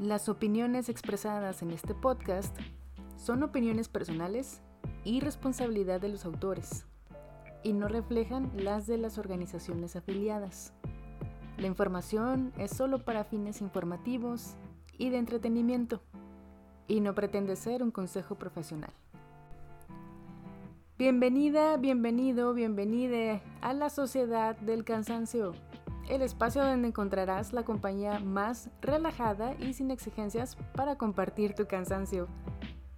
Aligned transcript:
Las 0.00 0.30
opiniones 0.30 0.88
expresadas 0.88 1.60
en 1.60 1.72
este 1.72 1.94
podcast 1.94 2.56
son 3.18 3.42
opiniones 3.42 3.90
personales 3.90 4.62
y 5.04 5.20
responsabilidad 5.20 6.00
de 6.00 6.08
los 6.08 6.24
autores 6.24 6.86
y 7.62 7.74
no 7.74 7.86
reflejan 7.86 8.50
las 8.56 8.86
de 8.86 8.96
las 8.96 9.18
organizaciones 9.18 9.96
afiliadas. 9.96 10.72
La 11.58 11.66
información 11.66 12.50
es 12.56 12.70
solo 12.70 13.04
para 13.04 13.24
fines 13.24 13.60
informativos 13.60 14.54
y 14.96 15.10
de 15.10 15.18
entretenimiento 15.18 16.00
y 16.88 17.02
no 17.02 17.14
pretende 17.14 17.54
ser 17.54 17.82
un 17.82 17.90
consejo 17.90 18.36
profesional. 18.36 18.94
Bienvenida, 20.96 21.76
bienvenido, 21.76 22.54
bienvenide 22.54 23.42
a 23.60 23.74
la 23.74 23.90
Sociedad 23.90 24.56
del 24.56 24.82
Cansancio, 24.82 25.52
el 26.10 26.22
espacio 26.22 26.64
donde 26.64 26.88
encontrarás 26.88 27.52
la 27.52 27.62
compañía 27.62 28.18
más 28.18 28.68
relajada 28.82 29.54
y 29.58 29.74
sin 29.74 29.92
exigencias 29.92 30.56
para 30.74 30.96
compartir 30.96 31.54
tu 31.54 31.66
cansancio. 31.66 32.26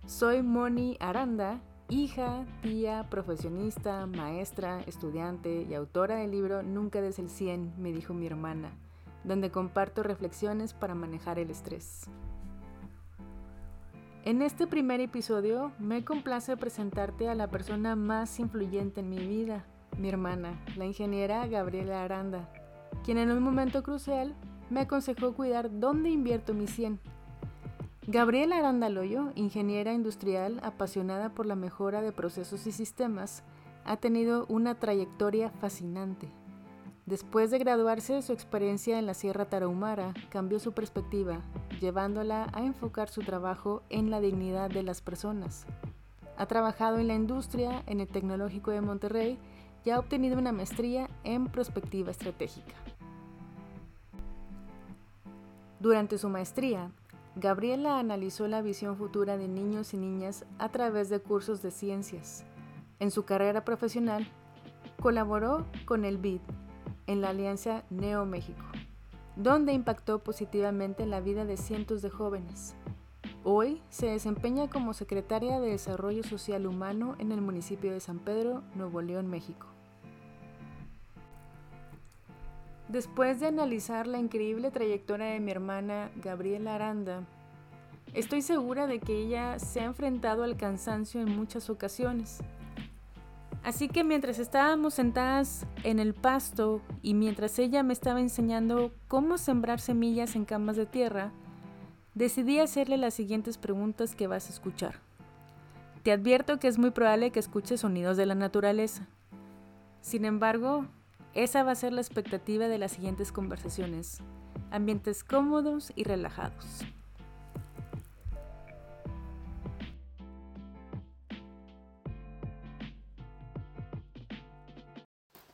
Soy 0.06 0.42
Moni 0.42 0.96
Aranda, 0.98 1.60
hija, 1.90 2.46
tía, 2.62 3.06
profesionista, 3.10 4.06
maestra, 4.06 4.80
estudiante 4.86 5.66
y 5.68 5.74
autora 5.74 6.16
del 6.16 6.30
libro 6.30 6.62
Nunca 6.62 7.02
des 7.02 7.18
el 7.18 7.28
100, 7.28 7.74
me 7.76 7.92
dijo 7.92 8.14
mi 8.14 8.26
hermana, 8.26 8.72
donde 9.24 9.50
comparto 9.50 10.02
reflexiones 10.02 10.72
para 10.72 10.94
manejar 10.94 11.38
el 11.38 11.50
estrés. 11.50 12.08
En 14.24 14.40
este 14.40 14.66
primer 14.66 15.00
episodio 15.00 15.72
me 15.78 16.02
complace 16.02 16.56
presentarte 16.56 17.28
a 17.28 17.34
la 17.34 17.48
persona 17.48 17.94
más 17.94 18.38
influyente 18.38 19.00
en 19.00 19.10
mi 19.10 19.18
vida, 19.18 19.66
mi 19.98 20.08
hermana, 20.08 20.58
la 20.76 20.86
ingeniera 20.86 21.46
Gabriela 21.46 22.04
Aranda, 22.04 22.48
quien 23.04 23.18
en 23.18 23.30
un 23.30 23.42
momento 23.42 23.82
crucial 23.82 24.34
me 24.70 24.80
aconsejó 24.80 25.34
cuidar 25.34 25.80
dónde 25.80 26.10
invierto 26.10 26.54
mi 26.54 26.66
100. 26.66 26.98
Gabriela 28.06 28.56
Aranda 28.56 28.88
Loyo, 28.88 29.30
ingeniera 29.36 29.92
industrial 29.92 30.60
apasionada 30.62 31.30
por 31.30 31.46
la 31.46 31.54
mejora 31.54 32.02
de 32.02 32.10
procesos 32.10 32.66
y 32.66 32.72
sistemas, 32.72 33.44
ha 33.84 33.96
tenido 33.96 34.46
una 34.48 34.74
trayectoria 34.74 35.50
fascinante. 35.50 36.28
Después 37.06 37.50
de 37.50 37.58
graduarse, 37.58 38.22
su 38.22 38.32
experiencia 38.32 38.98
en 38.98 39.06
la 39.06 39.14
Sierra 39.14 39.44
Tarahumara 39.44 40.14
cambió 40.30 40.60
su 40.60 40.72
perspectiva, 40.72 41.40
llevándola 41.80 42.48
a 42.52 42.64
enfocar 42.64 43.08
su 43.08 43.22
trabajo 43.22 43.82
en 43.90 44.10
la 44.10 44.20
dignidad 44.20 44.70
de 44.70 44.82
las 44.82 45.00
personas. 45.00 45.66
Ha 46.36 46.46
trabajado 46.46 46.98
en 46.98 47.08
la 47.08 47.14
industria, 47.14 47.82
en 47.86 48.00
el 48.00 48.08
Tecnológico 48.08 48.70
de 48.70 48.80
Monterrey 48.80 49.38
y 49.84 49.90
ha 49.90 49.98
obtenido 49.98 50.38
una 50.38 50.52
maestría 50.52 51.08
en 51.24 51.46
prospectiva 51.46 52.10
estratégica. 52.10 52.74
Durante 55.80 56.18
su 56.18 56.28
maestría, 56.28 56.92
Gabriela 57.34 57.98
analizó 57.98 58.46
la 58.46 58.62
visión 58.62 58.96
futura 58.96 59.36
de 59.36 59.48
niños 59.48 59.94
y 59.94 59.96
niñas 59.96 60.44
a 60.58 60.68
través 60.68 61.08
de 61.08 61.18
cursos 61.18 61.62
de 61.62 61.70
ciencias. 61.70 62.44
En 63.00 63.10
su 63.10 63.24
carrera 63.24 63.64
profesional, 63.64 64.28
colaboró 65.00 65.66
con 65.86 66.04
el 66.04 66.18
BID, 66.18 66.40
en 67.08 67.20
la 67.20 67.30
Alianza 67.30 67.82
Neo 67.90 68.24
México, 68.26 68.64
donde 69.34 69.72
impactó 69.72 70.20
positivamente 70.20 71.06
la 71.06 71.20
vida 71.20 71.44
de 71.44 71.56
cientos 71.56 72.02
de 72.02 72.10
jóvenes. 72.10 72.76
Hoy 73.42 73.82
se 73.88 74.06
desempeña 74.06 74.70
como 74.70 74.94
secretaria 74.94 75.58
de 75.58 75.70
Desarrollo 75.70 76.22
Social 76.22 76.66
Humano 76.66 77.16
en 77.18 77.32
el 77.32 77.40
municipio 77.40 77.90
de 77.90 77.98
San 77.98 78.20
Pedro, 78.20 78.62
Nuevo 78.76 79.02
León, 79.02 79.26
México. 79.26 79.71
Después 82.88 83.40
de 83.40 83.46
analizar 83.46 84.06
la 84.06 84.18
increíble 84.18 84.70
trayectoria 84.70 85.26
de 85.26 85.40
mi 85.40 85.50
hermana 85.50 86.10
Gabriela 86.16 86.74
Aranda, 86.74 87.22
estoy 88.12 88.42
segura 88.42 88.86
de 88.86 89.00
que 89.00 89.16
ella 89.16 89.58
se 89.58 89.80
ha 89.80 89.84
enfrentado 89.84 90.42
al 90.44 90.56
cansancio 90.56 91.20
en 91.20 91.34
muchas 91.36 91.70
ocasiones, 91.70 92.42
Así 93.62 93.88
que 93.88 94.02
mientras 94.02 94.40
estábamos 94.40 94.94
sentadas 94.94 95.66
en 95.84 96.00
el 96.00 96.14
pasto 96.14 96.80
y 97.00 97.14
mientras 97.14 97.58
ella 97.60 97.84
me 97.84 97.92
estaba 97.92 98.20
enseñando 98.20 98.92
cómo 99.06 99.38
sembrar 99.38 99.80
semillas 99.80 100.34
en 100.34 100.44
camas 100.44 100.76
de 100.76 100.86
tierra, 100.86 101.32
decidí 102.14 102.58
hacerle 102.58 102.96
las 102.96 103.14
siguientes 103.14 103.58
preguntas 103.58 104.16
que 104.16 104.26
vas 104.26 104.48
a 104.48 104.52
escuchar. 104.52 104.96
Te 106.02 106.10
advierto 106.10 106.58
que 106.58 106.66
es 106.66 106.78
muy 106.78 106.90
probable 106.90 107.30
que 107.30 107.38
escuches 107.38 107.80
sonidos 107.80 108.16
de 108.16 108.26
la 108.26 108.34
naturaleza. 108.34 109.06
Sin 110.00 110.24
embargo, 110.24 110.86
esa 111.34 111.62
va 111.62 111.72
a 111.72 111.74
ser 111.76 111.92
la 111.92 112.00
expectativa 112.00 112.68
de 112.68 112.78
las 112.78 112.92
siguientes 112.92 113.32
conversaciones. 113.32 114.18
Ambientes 114.70 115.24
cómodos 115.24 115.92
y 115.96 116.04
relajados. 116.04 116.84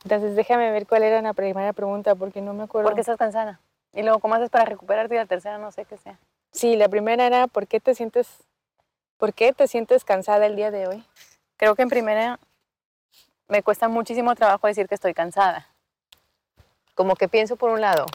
Entonces 0.03 0.35
déjame 0.35 0.71
ver 0.71 0.87
cuál 0.87 1.03
era 1.03 1.21
la 1.21 1.33
primera 1.33 1.71
pregunta 1.71 2.15
porque 2.15 2.41
no 2.41 2.53
me 2.53 2.63
acuerdo. 2.63 2.87
¿Por 2.87 2.95
qué 2.95 3.01
estás 3.01 3.17
cansada? 3.17 3.59
Y 3.93 4.01
luego, 4.01 4.19
¿cómo 4.19 4.35
haces 4.35 4.49
para 4.49 4.65
recuperarte? 4.65 5.15
Y 5.15 5.17
la 5.17 5.25
tercera, 5.25 5.57
no 5.59 5.71
sé 5.71 5.85
qué 5.85 5.97
sea. 5.97 6.17
Sí, 6.51 6.75
la 6.75 6.89
primera 6.89 7.27
era, 7.27 7.47
¿por 7.47 7.67
qué 7.67 7.79
te 7.79 7.93
sientes, 7.93 8.43
por 9.17 9.33
qué 9.33 9.53
te 9.53 9.67
sientes 9.67 10.03
cansada 10.03 10.45
el 10.47 10.55
día 10.55 10.71
de 10.71 10.87
hoy? 10.87 11.05
Creo 11.57 11.75
que 11.75 11.83
en 11.83 11.89
primera 11.89 12.39
me 13.47 13.61
cuesta 13.61 13.87
muchísimo 13.87 14.33
trabajo 14.35 14.67
decir 14.67 14.87
que 14.87 14.95
estoy 14.95 15.13
cansada. 15.13 15.68
Como 16.99 17.15
que 17.15 17.29
pienso 17.29 17.55
por 17.55 17.69
un 17.69 17.79
lado, 17.79 18.07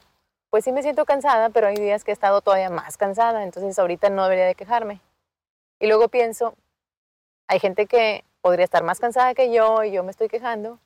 pues 0.51 0.65
sí 0.65 0.71
me 0.71 0.83
siento 0.83 1.07
cansada, 1.07 1.49
pero 1.49 1.69
hay 1.69 1.77
días 1.77 2.05
que 2.05 2.11
he 2.11 2.13
estado 2.13 2.43
todavía 2.43 2.69
más 2.69 2.99
cansada, 2.99 3.43
entonces 3.43 3.79
ahorita 3.79 4.11
no 4.11 4.25
debería 4.25 4.45
de 4.45 4.55
quejarme. 4.55 5.01
Y 5.81 5.87
luego 5.87 6.09
pienso, 6.09 6.55
hay 7.49 7.61
gente 7.61 7.87
que 7.87 8.25
podría 8.43 8.65
estar 8.65 8.83
más 8.83 9.01
cansada 9.01 9.33
que 9.33 9.51
yo 9.51 9.85
y 9.85 9.93
yo 9.93 10.05
me 10.05 10.11
estoy 10.11 10.29
quejando, 10.29 10.79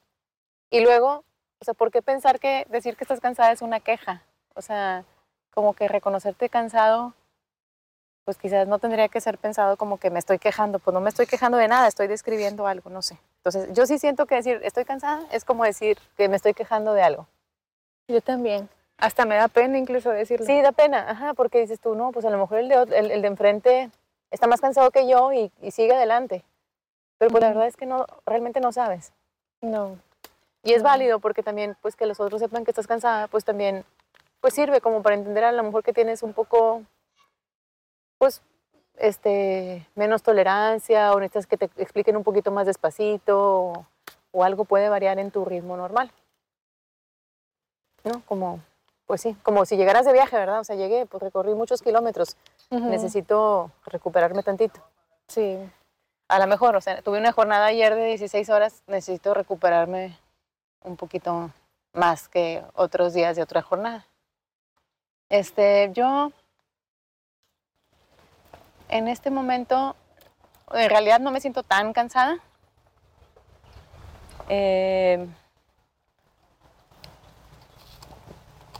y 0.70 0.78
luego, 0.78 1.24
o 1.60 1.64
sea, 1.64 1.74
¿por 1.74 1.90
qué 1.90 2.00
pensar 2.00 2.38
que 2.38 2.68
decir 2.68 2.96
que 2.96 3.02
estás 3.02 3.18
cansada 3.18 3.50
es 3.50 3.62
una 3.62 3.80
queja? 3.80 4.22
O 4.54 4.62
sea, 4.62 5.04
como 5.52 5.74
que 5.74 5.88
reconocerte 5.88 6.48
cansado, 6.48 7.14
pues 8.24 8.38
quizás 8.38 8.68
no 8.68 8.78
tendría 8.78 9.08
que 9.08 9.20
ser 9.20 9.38
pensado 9.38 9.76
como 9.76 9.98
que 9.98 10.10
me 10.10 10.20
estoy 10.20 10.38
quejando, 10.38 10.78
pues 10.78 10.94
no 10.94 11.00
me 11.00 11.08
estoy 11.08 11.26
quejando 11.26 11.58
de 11.58 11.66
nada, 11.66 11.88
estoy 11.88 12.06
describiendo 12.06 12.68
algo, 12.68 12.90
no 12.90 13.02
sé. 13.02 13.18
Entonces, 13.38 13.72
yo 13.72 13.86
sí 13.86 13.98
siento 13.98 14.26
que 14.26 14.36
decir 14.36 14.60
estoy 14.62 14.84
cansada 14.84 15.26
es 15.32 15.44
como 15.44 15.64
decir 15.64 15.98
que 16.16 16.28
me 16.28 16.36
estoy 16.36 16.54
quejando 16.54 16.94
de 16.94 17.02
algo. 17.02 17.26
Yo 18.08 18.20
también. 18.22 18.68
Hasta 18.96 19.26
me 19.26 19.36
da 19.36 19.48
pena 19.48 19.78
incluso 19.78 20.10
decirlo. 20.10 20.44
Sí, 20.44 20.60
da 20.60 20.72
pena, 20.72 21.08
ajá, 21.08 21.34
porque 21.34 21.60
dices 21.60 21.78
tú, 21.78 21.94
no, 21.94 22.10
pues 22.10 22.24
a 22.24 22.30
lo 22.30 22.38
mejor 22.38 22.58
el 22.58 22.68
de, 22.68 22.74
el, 22.96 23.10
el 23.12 23.22
de 23.22 23.28
enfrente 23.28 23.90
está 24.30 24.46
más 24.46 24.60
cansado 24.60 24.90
que 24.90 25.08
yo 25.08 25.32
y, 25.32 25.52
y 25.62 25.70
sigue 25.70 25.94
adelante. 25.94 26.42
Pero 27.18 27.30
pues 27.30 27.40
la 27.42 27.48
verdad 27.48 27.66
es 27.66 27.76
que 27.76 27.86
no, 27.86 28.06
realmente 28.26 28.60
no 28.60 28.72
sabes. 28.72 29.12
No. 29.60 29.98
Y 30.62 30.72
es 30.72 30.82
válido 30.82 31.20
porque 31.20 31.42
también, 31.42 31.76
pues 31.80 31.96
que 31.96 32.06
los 32.06 32.18
otros 32.18 32.40
sepan 32.40 32.64
que 32.64 32.70
estás 32.70 32.86
cansada, 32.86 33.28
pues 33.28 33.44
también, 33.44 33.84
pues 34.40 34.54
sirve 34.54 34.80
como 34.80 35.02
para 35.02 35.14
entender 35.14 35.44
a 35.44 35.52
lo 35.52 35.62
mejor 35.62 35.82
que 35.82 35.92
tienes 35.92 36.22
un 36.22 36.32
poco, 36.32 36.82
pues, 38.18 38.42
este, 38.96 39.86
menos 39.94 40.22
tolerancia 40.22 41.12
o 41.12 41.20
necesitas 41.20 41.46
que 41.46 41.56
te 41.56 41.70
expliquen 41.80 42.16
un 42.16 42.24
poquito 42.24 42.50
más 42.50 42.66
despacito 42.66 43.38
o, 43.38 43.86
o 44.32 44.44
algo 44.44 44.64
puede 44.64 44.88
variar 44.88 45.18
en 45.18 45.30
tu 45.30 45.44
ritmo 45.44 45.76
normal. 45.76 46.10
¿No? 48.08 48.22
Como, 48.26 48.60
pues 49.06 49.20
sí, 49.20 49.36
como 49.42 49.64
si 49.64 49.76
llegaras 49.76 50.06
de 50.06 50.12
viaje, 50.12 50.36
¿verdad? 50.36 50.60
O 50.60 50.64
sea, 50.64 50.76
llegué, 50.76 51.06
pues 51.06 51.22
recorrí 51.22 51.54
muchos 51.54 51.82
kilómetros, 51.82 52.36
necesito 52.70 53.70
recuperarme 53.86 54.42
tantito. 54.42 54.80
Sí. 55.28 55.58
A 56.28 56.38
lo 56.38 56.46
mejor, 56.46 56.76
o 56.76 56.80
sea, 56.80 57.00
tuve 57.02 57.18
una 57.18 57.32
jornada 57.32 57.66
ayer 57.66 57.94
de 57.94 58.04
16 58.04 58.48
horas, 58.50 58.82
necesito 58.86 59.32
recuperarme 59.34 60.18
un 60.82 60.96
poquito 60.96 61.50
más 61.94 62.28
que 62.28 62.62
otros 62.74 63.14
días 63.14 63.36
de 63.36 63.42
otra 63.42 63.62
jornada. 63.62 64.06
Este, 65.28 65.90
yo 65.92 66.32
en 68.88 69.08
este 69.08 69.30
momento, 69.30 69.96
en 70.72 70.88
realidad 70.90 71.20
no 71.20 71.30
me 71.30 71.40
siento 71.40 71.62
tan 71.62 71.92
cansada. 71.92 72.38
Eh, 74.48 75.26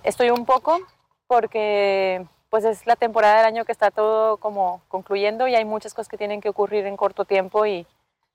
estoy 0.03 0.31
un 0.31 0.45
poco 0.45 0.79
porque 1.27 2.27
pues 2.51 2.65
es 2.65 2.87
la 2.87 2.97
temporada 2.97 3.39
del 3.39 3.47
año 3.47 3.65
que 3.65 3.73
está 3.73 3.91
todo 3.91 4.39
como 4.39 4.83
concluyendo 4.89 5.49
y 5.49 5.55
hay 5.55 5.65
muchas 5.65 5.95
cosas 5.95 6.09
que 6.09 6.17
tienen 6.17 6.41
que 6.41 6.49
ocurrir 6.49 6.87
en 6.87 6.97
corto 6.97 7.25
tiempo 7.25 7.67
y 7.67 7.87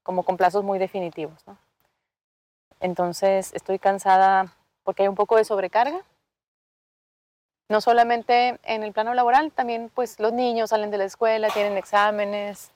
como 0.04 0.24
con 0.24 0.38
plazos 0.38 0.64
muy 0.64 0.78
definitivos. 0.80 1.44
Entonces 2.80 3.54
estoy 3.54 3.80
cansada 3.80 4.54
porque 4.84 5.04
hay 5.04 5.10
un 5.10 5.16
poco 5.16 5.38
de 5.38 5.46
sobrecarga. 5.46 6.02
No 7.70 7.82
solamente 7.82 8.60
en 8.64 8.84
el 8.84 8.92
plano 8.92 9.14
laboral, 9.14 9.52
también 9.52 9.90
pues 9.94 10.20
los 10.20 10.34
niños 10.34 10.70
salen 10.70 10.92
de 10.92 10.98
la 10.98 11.06
escuela, 11.06 11.50
tienen 11.50 11.78
exámenes. 11.78 12.72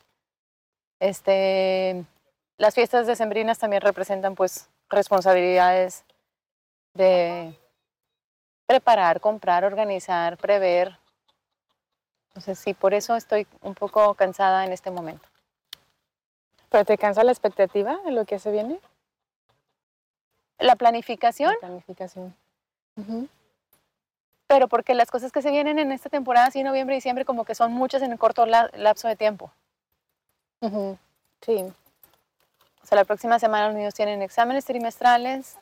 Este, 1.00 2.06
las 2.58 2.74
fiestas 2.74 3.06
decembrinas 3.06 3.60
también 3.60 3.82
representan 3.82 4.34
pues 4.34 4.70
responsabilidades 4.90 6.06
de 6.94 7.54
preparar, 8.68 9.20
comprar, 9.20 9.64
organizar, 9.64 10.38
prever, 10.38 10.98
Entonces 12.28 12.60
sí, 12.60 12.76
por 12.76 12.94
eso 12.94 13.16
estoy 13.16 13.48
un 13.62 13.74
poco 13.74 14.14
cansada 14.14 14.64
en 14.66 14.72
este 14.72 14.92
momento. 14.92 15.28
¿Pero 16.70 16.86
te 16.86 16.98
cansa 16.98 17.24
la 17.24 17.32
expectativa 17.32 17.98
de 18.06 18.12
lo 18.12 18.26
que 18.26 18.38
se 18.38 18.52
viene? 18.52 18.80
La 20.60 20.76
planificación. 20.76 21.54
La 21.54 21.60
planificación. 21.68 22.36
Pero 24.48 24.68
porque 24.68 24.94
las 24.94 25.10
cosas 25.10 25.32
que 25.32 25.42
se 25.42 25.50
vienen 25.50 25.80
en 25.80 25.92
esta 25.92 26.10
temporada, 26.10 26.48
así 26.48 26.62
noviembre 26.64 26.96
y 26.96 26.98
diciembre, 26.98 27.26
como 27.26 27.46
que 27.46 27.56
son 27.56 27.74
muchas 27.74 28.02
en 28.02 28.12
un 28.12 28.18
corto 28.18 28.46
lapso 28.46 29.08
de 29.08 29.16
tiempo. 29.16 29.52
Sí. 31.42 31.64
O 32.84 32.86
sea, 32.86 32.98
la 32.98 33.06
próxima 33.06 33.40
semana 33.40 33.68
los 33.68 33.76
niños 33.76 33.94
tienen 33.94 34.22
exámenes 34.22 34.66
trimestrales. 34.66 35.58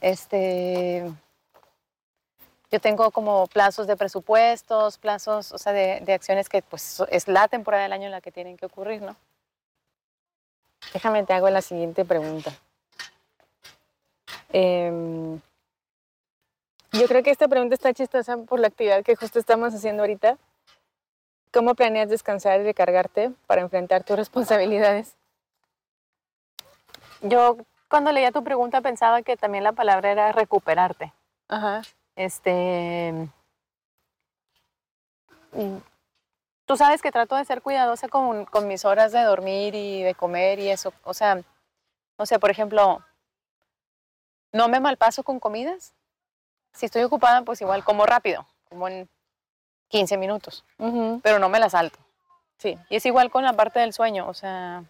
Este, 0.00 1.12
yo 2.72 2.80
tengo 2.80 3.10
como 3.10 3.46
plazos 3.48 3.86
de 3.86 3.96
presupuestos, 3.96 4.96
plazos, 4.96 5.52
o 5.52 5.58
sea, 5.58 5.74
de, 5.74 6.00
de, 6.00 6.14
acciones 6.14 6.48
que 6.48 6.62
pues 6.62 7.02
es 7.10 7.28
la 7.28 7.46
temporada 7.46 7.82
del 7.82 7.92
año 7.92 8.06
en 8.06 8.12
la 8.12 8.22
que 8.22 8.32
tienen 8.32 8.56
que 8.56 8.66
ocurrir, 8.66 9.02
¿no? 9.02 9.14
Déjame 10.94 11.22
te 11.22 11.34
hago 11.34 11.50
la 11.50 11.60
siguiente 11.60 12.04
pregunta. 12.06 12.50
Em, 14.52 15.38
yo 16.92 17.08
creo 17.08 17.22
que 17.22 17.30
esta 17.30 17.46
pregunta 17.46 17.74
está 17.74 17.92
chistosa 17.92 18.38
por 18.38 18.58
la 18.58 18.68
actividad 18.68 19.02
que 19.02 19.16
justo 19.16 19.38
estamos 19.38 19.74
haciendo 19.74 20.02
ahorita. 20.02 20.38
¿Cómo 21.52 21.74
planeas 21.74 22.08
descansar 22.08 22.60
y 22.60 22.64
recargarte 22.64 23.32
para 23.46 23.60
enfrentar 23.60 24.02
tus 24.02 24.16
responsabilidades? 24.16 25.14
Yo 27.20 27.58
cuando 27.88 28.12
leía 28.12 28.32
tu 28.32 28.42
pregunta 28.42 28.80
pensaba 28.80 29.20
que 29.20 29.36
también 29.36 29.64
la 29.64 29.72
palabra 29.72 30.10
era 30.10 30.32
recuperarte. 30.32 31.12
Ajá. 31.48 31.82
Este. 32.16 33.28
Tú 36.66 36.76
sabes 36.76 37.02
que 37.02 37.12
trato 37.12 37.36
de 37.36 37.44
ser 37.44 37.62
cuidadosa 37.62 38.08
con, 38.08 38.44
con 38.46 38.66
mis 38.66 38.84
horas 38.84 39.12
de 39.12 39.22
dormir 39.22 39.74
y 39.74 40.02
de 40.02 40.14
comer 40.14 40.58
y 40.58 40.70
eso. 40.70 40.92
O 41.04 41.12
sea, 41.12 41.42
no 42.18 42.26
sé, 42.26 42.38
por 42.38 42.50
ejemplo, 42.50 43.04
no 44.52 44.68
me 44.68 44.80
malpaso 44.80 45.22
con 45.22 45.40
comidas. 45.40 45.92
Si 46.72 46.86
estoy 46.86 47.02
ocupada, 47.02 47.42
pues 47.42 47.60
igual 47.60 47.84
como 47.84 48.06
rápido, 48.06 48.46
como 48.68 48.88
en 48.88 49.08
15 49.88 50.16
minutos, 50.16 50.64
pero 51.22 51.38
no 51.38 51.48
me 51.48 51.58
la 51.58 51.68
salto. 51.68 51.98
Sí. 52.58 52.78
Y 52.88 52.96
es 52.96 53.06
igual 53.06 53.30
con 53.30 53.44
la 53.44 53.52
parte 53.52 53.80
del 53.80 53.92
sueño, 53.92 54.26
o 54.28 54.34
sea, 54.34 54.84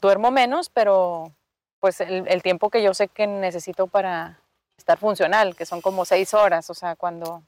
duermo 0.00 0.30
menos, 0.30 0.68
pero 0.68 1.32
pues 1.80 2.00
el, 2.00 2.28
el 2.28 2.42
tiempo 2.42 2.70
que 2.70 2.82
yo 2.82 2.94
sé 2.94 3.08
que 3.08 3.26
necesito 3.26 3.88
para 3.88 4.38
estar 4.82 4.98
funcional, 4.98 5.54
que 5.54 5.64
son 5.64 5.80
como 5.80 6.04
seis 6.04 6.34
horas, 6.34 6.68
o 6.68 6.74
sea, 6.74 6.96
cuando, 6.96 7.42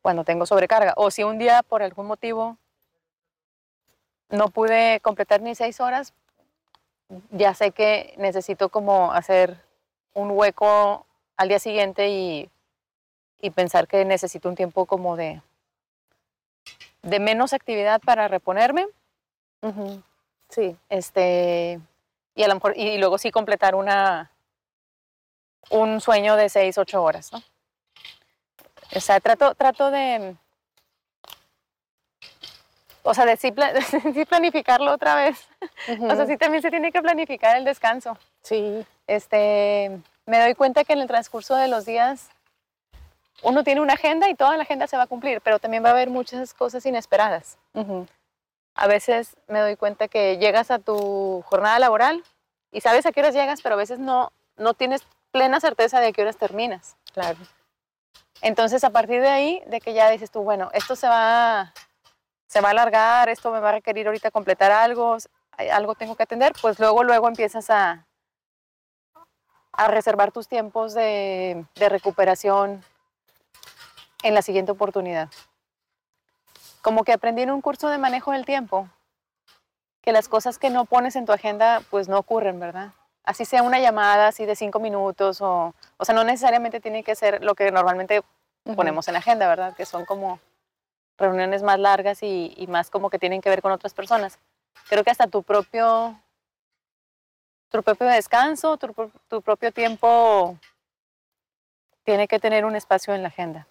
cuando 0.00 0.24
tengo 0.24 0.46
sobrecarga. 0.46 0.94
O 0.96 1.10
si 1.10 1.24
un 1.24 1.38
día 1.38 1.62
por 1.62 1.82
algún 1.82 2.06
motivo 2.06 2.56
no 4.30 4.48
pude 4.48 5.00
completar 5.00 5.42
ni 5.42 5.54
seis 5.54 5.80
horas, 5.80 6.14
ya 7.30 7.54
sé 7.54 7.72
que 7.72 8.14
necesito 8.18 8.68
como 8.68 9.12
hacer 9.12 9.60
un 10.14 10.30
hueco 10.30 11.04
al 11.36 11.48
día 11.48 11.58
siguiente 11.58 12.08
y, 12.08 12.48
y 13.40 13.50
pensar 13.50 13.88
que 13.88 14.04
necesito 14.04 14.48
un 14.48 14.54
tiempo 14.54 14.86
como 14.86 15.16
de, 15.16 15.42
de 17.02 17.18
menos 17.18 17.52
actividad 17.52 18.00
para 18.00 18.28
reponerme. 18.28 18.86
Sí. 20.48 20.76
Este, 20.88 21.80
y 22.34 22.42
a 22.44 22.48
lo 22.48 22.54
mejor, 22.54 22.74
y 22.76 22.96
luego 22.98 23.18
sí 23.18 23.30
completar 23.30 23.74
una, 23.74 24.30
un 25.70 26.00
sueño 26.00 26.36
de 26.36 26.48
seis, 26.48 26.78
ocho 26.78 27.02
horas, 27.02 27.32
¿no? 27.32 27.42
O 28.94 29.00
sea, 29.00 29.20
trato, 29.20 29.54
trato 29.54 29.90
de, 29.90 30.36
o 33.02 33.14
sea, 33.14 33.26
de 33.26 33.36
sí, 33.36 33.52
planificarlo 34.28 34.92
otra 34.92 35.14
vez. 35.14 35.48
O 36.00 36.14
sea, 36.14 36.26
sí 36.26 36.36
también 36.36 36.62
se 36.62 36.70
tiene 36.70 36.92
que 36.92 37.02
planificar 37.02 37.56
el 37.56 37.64
descanso. 37.64 38.16
Sí. 38.42 38.84
Este, 39.06 40.00
me 40.26 40.40
doy 40.40 40.54
cuenta 40.54 40.84
que 40.84 40.92
en 40.92 41.00
el 41.00 41.08
transcurso 41.08 41.56
de 41.56 41.68
los 41.68 41.84
días 41.84 42.30
uno 43.42 43.64
tiene 43.64 43.80
una 43.80 43.94
agenda 43.94 44.28
y 44.28 44.34
toda 44.34 44.56
la 44.56 44.62
agenda 44.62 44.86
se 44.86 44.96
va 44.96 45.04
a 45.04 45.08
cumplir, 45.08 45.40
pero 45.40 45.58
también 45.58 45.84
va 45.84 45.88
a 45.88 45.92
haber 45.92 46.10
muchas 46.10 46.54
cosas 46.54 46.86
inesperadas. 46.86 47.58
A 48.74 48.86
veces 48.86 49.36
me 49.48 49.58
doy 49.58 49.76
cuenta 49.76 50.06
que 50.06 50.38
llegas 50.38 50.70
a 50.70 50.78
tu 50.78 51.42
jornada 51.46 51.78
laboral 51.80 52.22
y 52.70 52.80
sabes 52.80 53.04
a 53.04 53.12
qué 53.12 53.20
horas 53.20 53.34
llegas, 53.34 53.60
pero 53.62 53.74
a 53.74 53.78
veces 53.78 53.98
no, 53.98 54.32
no 54.56 54.74
tienes 54.74 55.02
plena 55.32 55.58
certeza 55.58 55.98
de 56.00 56.08
a 56.08 56.12
qué 56.12 56.22
horas 56.22 56.36
terminas. 56.36 56.96
Claro. 57.12 57.38
Entonces, 58.42 58.84
a 58.84 58.90
partir 58.90 59.20
de 59.20 59.28
ahí, 59.28 59.62
de 59.66 59.80
que 59.80 59.94
ya 59.94 60.10
dices 60.10 60.30
tú, 60.30 60.42
bueno, 60.42 60.70
esto 60.74 60.94
se 60.94 61.08
va, 61.08 61.72
se 62.46 62.60
va 62.60 62.68
a 62.68 62.70
alargar, 62.72 63.28
esto 63.28 63.50
me 63.50 63.60
va 63.60 63.70
a 63.70 63.72
requerir 63.72 64.06
ahorita 64.06 64.30
completar 64.30 64.70
algo, 64.70 65.16
algo 65.72 65.94
tengo 65.94 66.16
que 66.16 66.24
atender, 66.24 66.52
pues 66.60 66.78
luego, 66.78 67.02
luego 67.02 67.28
empiezas 67.28 67.70
a, 67.70 68.06
a 69.72 69.88
reservar 69.88 70.32
tus 70.32 70.48
tiempos 70.48 70.92
de, 70.92 71.64
de 71.76 71.88
recuperación 71.88 72.84
en 74.22 74.34
la 74.34 74.42
siguiente 74.42 74.72
oportunidad. 74.72 75.28
Como 76.82 77.04
que 77.04 77.12
aprendí 77.12 77.42
en 77.42 77.50
un 77.50 77.60
curso 77.60 77.88
de 77.88 77.98
manejo 77.98 78.32
del 78.32 78.44
tiempo 78.44 78.88
que 80.02 80.12
las 80.12 80.28
cosas 80.28 80.58
que 80.58 80.68
no 80.68 80.84
pones 80.84 81.14
en 81.14 81.26
tu 81.26 81.32
agenda 81.32 81.80
pues 81.90 82.08
no 82.08 82.18
ocurren, 82.18 82.58
¿verdad? 82.58 82.92
Así 83.24 83.44
sea 83.44 83.62
una 83.62 83.78
llamada 83.78 84.28
así 84.28 84.46
de 84.46 84.56
cinco 84.56 84.80
minutos 84.80 85.40
o, 85.40 85.74
o 85.96 86.04
sea, 86.04 86.14
no 86.14 86.24
necesariamente 86.24 86.80
tiene 86.80 87.04
que 87.04 87.14
ser 87.14 87.42
lo 87.42 87.54
que 87.54 87.70
normalmente 87.70 88.22
ponemos 88.76 89.06
en 89.08 89.14
la 89.14 89.20
agenda, 89.20 89.48
¿verdad? 89.48 89.76
Que 89.76 89.86
son 89.86 90.04
como 90.04 90.40
reuniones 91.18 91.62
más 91.62 91.78
largas 91.78 92.22
y, 92.22 92.52
y, 92.56 92.66
más 92.66 92.90
como 92.90 93.10
que 93.10 93.18
tienen 93.18 93.40
que 93.40 93.48
ver 93.48 93.62
con 93.62 93.72
otras 93.72 93.94
personas. 93.94 94.38
Creo 94.88 95.04
que 95.04 95.10
hasta 95.10 95.26
tu 95.26 95.42
propio 95.42 96.16
tu 97.72 97.82
propio 97.82 98.06
descanso, 98.06 98.76
tu, 98.76 99.10
tu, 99.28 99.40
propio 99.40 99.72
tiempo 99.72 100.58
tiene 102.04 102.28
que 102.28 102.38
tener 102.38 102.66
un 102.66 102.76
espacio 102.76 103.14
en 103.14 103.22
la 103.22 103.28
agenda. 103.28 103.66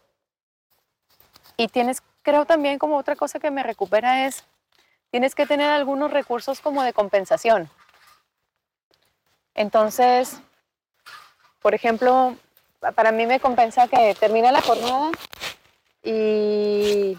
Y 1.56 1.68
tienes, 1.68 2.02
creo 2.24 2.46
también 2.46 2.80
como 2.80 2.98
otra 2.98 3.16
cosa 3.16 3.40
que 3.40 3.52
me 3.52 3.62
recupera 3.62 4.26
es, 4.26 4.44
tienes 5.12 5.36
que 5.36 5.46
tener 5.46 5.70
algunos 5.70 6.10
recursos 6.10 6.62
como 6.62 6.82
de 6.82 6.94
compensación. 6.94 7.70
Entonces, 9.56 10.40
por 11.62 11.76
ejemplo, 11.76 12.36
para 12.96 13.12
mí 13.12 13.26
me 13.26 13.40
compensa 13.40 13.88
que 13.88 14.16
termina 14.20 14.52
la 14.52 14.62
jornada 14.62 15.12
y 16.04 17.18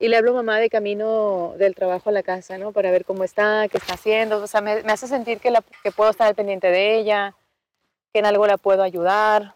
y 0.00 0.08
le 0.08 0.16
hablo 0.16 0.30
a 0.30 0.34
mamá 0.34 0.58
de 0.58 0.70
camino 0.70 1.54
del 1.58 1.74
trabajo 1.74 2.10
a 2.10 2.12
la 2.12 2.22
casa, 2.22 2.56
¿no? 2.56 2.72
Para 2.72 2.90
ver 2.90 3.04
cómo 3.04 3.24
está, 3.24 3.66
qué 3.68 3.78
está 3.78 3.94
haciendo. 3.94 4.42
O 4.42 4.46
sea, 4.46 4.60
me, 4.60 4.82
me 4.84 4.92
hace 4.92 5.08
sentir 5.08 5.40
que, 5.40 5.50
la, 5.50 5.62
que 5.82 5.90
puedo 5.90 6.10
estar 6.10 6.28
al 6.28 6.36
pendiente 6.36 6.68
de 6.68 6.96
ella, 6.96 7.34
que 8.12 8.20
en 8.20 8.26
algo 8.26 8.46
la 8.46 8.58
puedo 8.58 8.82
ayudar. 8.82 9.54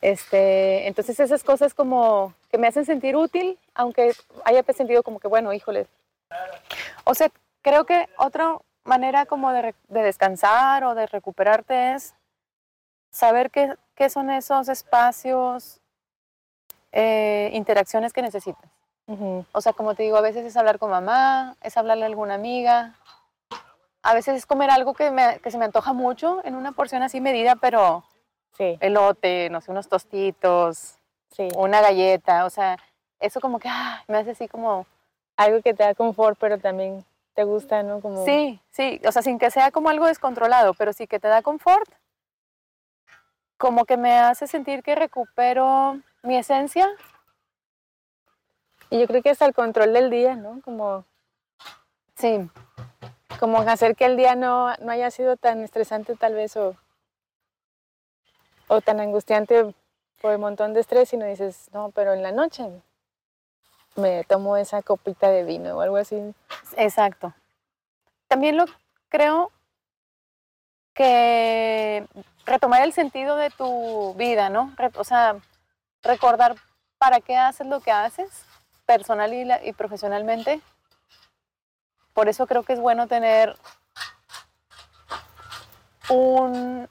Este, 0.00 0.88
entonces 0.88 1.20
esas 1.20 1.44
cosas 1.44 1.74
como 1.74 2.34
que 2.50 2.58
me 2.58 2.66
hacen 2.66 2.84
sentir 2.84 3.16
útil, 3.16 3.56
aunque 3.74 4.12
haya 4.44 4.64
sentido 4.72 5.04
como 5.04 5.20
que, 5.20 5.28
bueno, 5.28 5.52
híjole. 5.52 5.86
O 7.04 7.14
sea, 7.14 7.30
creo 7.62 7.84
que 7.84 8.08
otra 8.16 8.56
manera 8.90 9.24
como 9.24 9.52
de, 9.52 9.74
de 9.88 10.02
descansar 10.02 10.84
o 10.84 10.94
de 10.94 11.06
recuperarte 11.06 11.94
es 11.94 12.14
saber 13.10 13.50
qué, 13.50 13.74
qué 13.94 14.10
son 14.10 14.30
esos 14.30 14.68
espacios 14.68 15.80
eh, 16.92 17.50
interacciones 17.54 18.12
que 18.12 18.22
necesitas. 18.22 18.68
O 19.52 19.60
sea, 19.60 19.72
como 19.72 19.96
te 19.96 20.04
digo, 20.04 20.16
a 20.18 20.20
veces 20.20 20.46
es 20.46 20.56
hablar 20.56 20.78
con 20.78 20.88
mamá, 20.88 21.56
es 21.62 21.76
hablarle 21.76 22.04
a 22.04 22.06
alguna 22.06 22.34
amiga, 22.34 22.94
a 24.02 24.14
veces 24.14 24.36
es 24.36 24.46
comer 24.46 24.70
algo 24.70 24.94
que, 24.94 25.10
me, 25.10 25.40
que 25.40 25.50
se 25.50 25.58
me 25.58 25.64
antoja 25.64 25.92
mucho 25.92 26.40
en 26.44 26.54
una 26.54 26.70
porción 26.70 27.02
así 27.02 27.20
medida, 27.20 27.56
pero 27.56 28.04
sí. 28.56 28.78
elote, 28.80 29.50
no 29.50 29.60
sé, 29.60 29.72
unos 29.72 29.88
tostitos, 29.88 30.94
sí. 31.32 31.48
una 31.56 31.80
galleta, 31.80 32.44
o 32.44 32.50
sea, 32.50 32.76
eso 33.18 33.40
como 33.40 33.58
que 33.58 33.68
ah, 33.68 34.04
me 34.06 34.18
hace 34.18 34.30
así 34.30 34.46
como... 34.46 34.86
Algo 35.36 35.62
que 35.62 35.72
te 35.72 35.82
da 35.82 35.94
confort, 35.94 36.36
pero 36.38 36.58
también 36.58 37.02
te 37.34 37.44
gusta, 37.44 37.82
¿no? 37.82 38.00
Como... 38.00 38.24
Sí, 38.24 38.60
sí, 38.70 39.00
o 39.06 39.12
sea, 39.12 39.22
sin 39.22 39.38
que 39.38 39.50
sea 39.50 39.70
como 39.70 39.88
algo 39.88 40.06
descontrolado, 40.06 40.74
pero 40.74 40.92
sí 40.92 41.06
que 41.06 41.20
te 41.20 41.28
da 41.28 41.42
confort, 41.42 41.88
como 43.56 43.84
que 43.84 43.96
me 43.96 44.18
hace 44.18 44.46
sentir 44.46 44.82
que 44.82 44.94
recupero 44.94 46.00
mi 46.22 46.36
esencia. 46.36 46.88
Y 48.88 48.98
yo 48.98 49.06
creo 49.06 49.22
que 49.22 49.30
es 49.30 49.40
el 49.42 49.54
control 49.54 49.92
del 49.92 50.10
día, 50.10 50.34
¿no? 50.34 50.60
Como, 50.62 51.04
sí, 52.16 52.50
como 53.38 53.58
hacer 53.60 53.94
que 53.94 54.06
el 54.06 54.16
día 54.16 54.34
no, 54.34 54.74
no 54.76 54.90
haya 54.90 55.10
sido 55.10 55.36
tan 55.36 55.62
estresante 55.62 56.16
tal 56.16 56.34
vez 56.34 56.56
o, 56.56 56.74
o 58.66 58.80
tan 58.80 59.00
angustiante 59.00 59.74
por 60.20 60.32
el 60.32 60.38
montón 60.38 60.74
de 60.74 60.80
estrés, 60.80 61.08
sino 61.08 61.26
dices, 61.26 61.70
no, 61.72 61.90
pero 61.90 62.12
en 62.12 62.22
la 62.22 62.32
noche 62.32 62.82
me 64.00 64.24
tomo 64.24 64.56
esa 64.56 64.82
copita 64.82 65.28
de 65.28 65.44
vino 65.44 65.76
o 65.76 65.80
algo 65.80 65.96
así. 65.96 66.34
Exacto. 66.76 67.32
También 68.28 68.56
lo 68.56 68.64
creo 69.08 69.52
que 70.94 72.06
retomar 72.46 72.82
el 72.82 72.92
sentido 72.92 73.36
de 73.36 73.50
tu 73.50 74.14
vida, 74.14 74.50
¿no? 74.50 74.74
O 74.96 75.04
sea, 75.04 75.36
recordar 76.02 76.56
para 76.98 77.20
qué 77.20 77.36
haces 77.36 77.66
lo 77.66 77.80
que 77.80 77.92
haces, 77.92 78.44
personal 78.86 79.32
y, 79.32 79.72
profesionalmente. 79.72 80.60
Por 82.12 82.28
eso 82.28 82.46
creo 82.46 82.62
que 82.64 82.72
es 82.72 82.80
bueno 82.80 83.06
tener 83.06 83.56
un, 86.08 86.88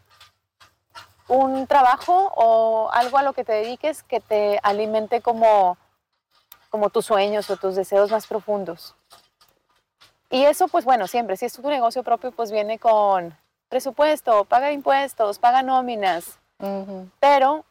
un 1.28 1.68
trabajo 1.68 2.32
o 2.36 2.90
algo 2.92 3.18
a 3.18 3.24
lo 3.24 3.34
que 3.34 3.44
te 3.44 3.52
dediques 3.52 4.04
que 4.04 4.20
te 4.22 4.60
alimente 4.64 5.22
como, 5.22 5.78
como 6.70 6.90
tus 6.90 7.06
sueños 7.06 7.50
o 7.50 7.58
tus 7.58 7.76
deseos 7.76 8.12
más 8.12 8.28
profundos. 8.28 8.96
Y 10.30 10.44
eso, 10.46 10.68
pues 10.68 10.86
bueno, 10.86 11.08
siempre, 11.08 11.38
si 11.38 11.46
es 11.46 11.54
tu 11.54 11.68
negocio 11.68 12.04
propio, 12.04 12.32
pues 12.32 12.52
viene 12.52 12.78
con 12.78 13.36
presupuesto, 13.68 14.46
paga 14.46 14.72
impuestos, 14.72 15.40
paga 15.40 15.64
nóminas, 15.64 16.40
pero 17.20 17.66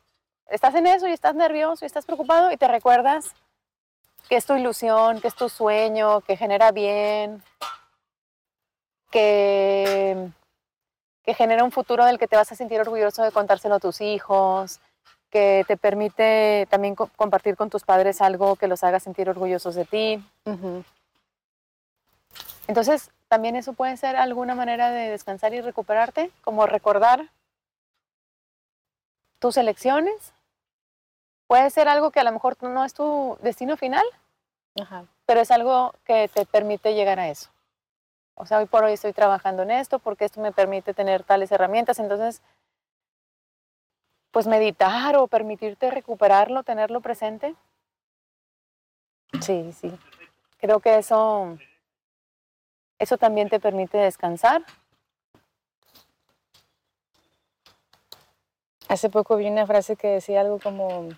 estás 0.49 0.75
en 0.75 0.87
eso 0.87 1.07
y 1.07 1.13
estás 1.13 1.35
nervioso 1.35 1.85
y 1.85 1.87
estás 1.87 2.05
preocupado 2.05 2.51
y 2.51 2.57
te 2.57 2.69
recuerdas 2.69 3.35
que 4.29 4.37
es 4.37 4.47
tu 4.47 4.55
ilusión, 4.55 5.21
que 5.21 5.29
es 5.29 5.35
tu 5.35 5.49
sueño, 5.49 6.21
que 6.23 6.37
genera 6.37 6.73
bien, 6.73 7.43
que, 9.11 10.31
que 11.25 11.35
genera 11.35 11.65
un 11.65 11.73
futuro 11.73 12.05
del 12.05 12.19
que 12.19 12.29
te 12.29 12.37
vas 12.37 12.51
a 12.53 12.57
sentir 12.57 12.81
orgulloso 12.81 13.23
de 13.23 13.33
contárselo 13.33 13.77
a 13.77 13.81
tus 13.81 14.01
hijos, 14.01 14.81
que 15.31 15.65
te 15.69 15.77
permite 15.77 16.67
también 16.71 16.95
co- 16.95 17.11
compartir 17.17 17.57
con 17.57 17.71
tus 17.71 17.85
padres 17.85 18.21
algo 18.21 18.57
que 18.57 18.69
los 18.69 18.83
haga 18.85 19.01
sentir 19.01 19.29
orgullosos 19.29 19.75
de 19.75 19.85
ti. 19.85 20.25
Entonces, 22.67 23.11
también 23.29 23.57
eso 23.57 23.73
puede 23.73 23.97
ser 23.97 24.17
alguna 24.17 24.55
manera 24.55 24.91
de 24.91 25.11
descansar 25.11 25.53
y 25.55 25.61
recuperarte, 25.61 26.31
como 26.43 26.67
recordar 26.67 27.29
tus 29.39 29.57
elecciones. 29.57 30.33
Puede 31.47 31.71
ser 31.71 31.89
algo 31.89 32.11
que 32.11 32.21
a 32.21 32.25
lo 32.25 32.33
mejor 32.33 32.63
no 32.63 32.85
es 32.85 32.93
tu 32.95 33.39
destino 33.43 33.77
final, 33.77 34.05
Ajá. 34.81 35.05
pero 35.27 35.41
es 35.41 35.51
algo 35.51 35.95
que 36.05 36.29
te 36.29 36.45
permite 36.47 36.95
llegar 36.95 37.19
a 37.21 37.29
eso. 37.29 37.49
O 38.35 38.47
sea, 38.47 38.59
hoy 38.59 38.67
por 38.67 38.85
hoy 38.85 38.93
estoy 38.93 39.13
trabajando 39.13 39.63
en 39.63 39.71
esto 39.71 39.99
porque 39.99 40.25
esto 40.25 40.41
me 40.41 40.53
permite 40.53 40.95
tener 40.95 41.25
tales 41.25 41.51
herramientas. 41.51 41.99
Entonces, 41.99 42.41
pues 44.39 44.47
meditar 44.47 45.17
o 45.17 45.27
permitirte 45.27 45.91
recuperarlo, 45.91 46.63
tenerlo 46.63 47.01
presente. 47.01 47.57
Sí, 49.41 49.73
sí. 49.73 49.93
Creo 50.59 50.79
que 50.79 50.97
eso, 50.97 51.59
eso 53.01 53.19
también 53.19 53.49
te 53.49 53.59
permite 53.59 53.99
descansar. 53.99 54.65
Hace 58.89 59.11
poco 59.11 59.37
vi 59.37 59.49
una 59.49 59.67
frase 59.67 59.97
que 59.97 60.07
decía 60.07 60.43
algo 60.43 60.61
como, 60.61 61.09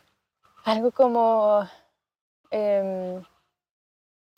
algo 0.65 0.91
como, 0.91 1.69
em, 2.51 3.23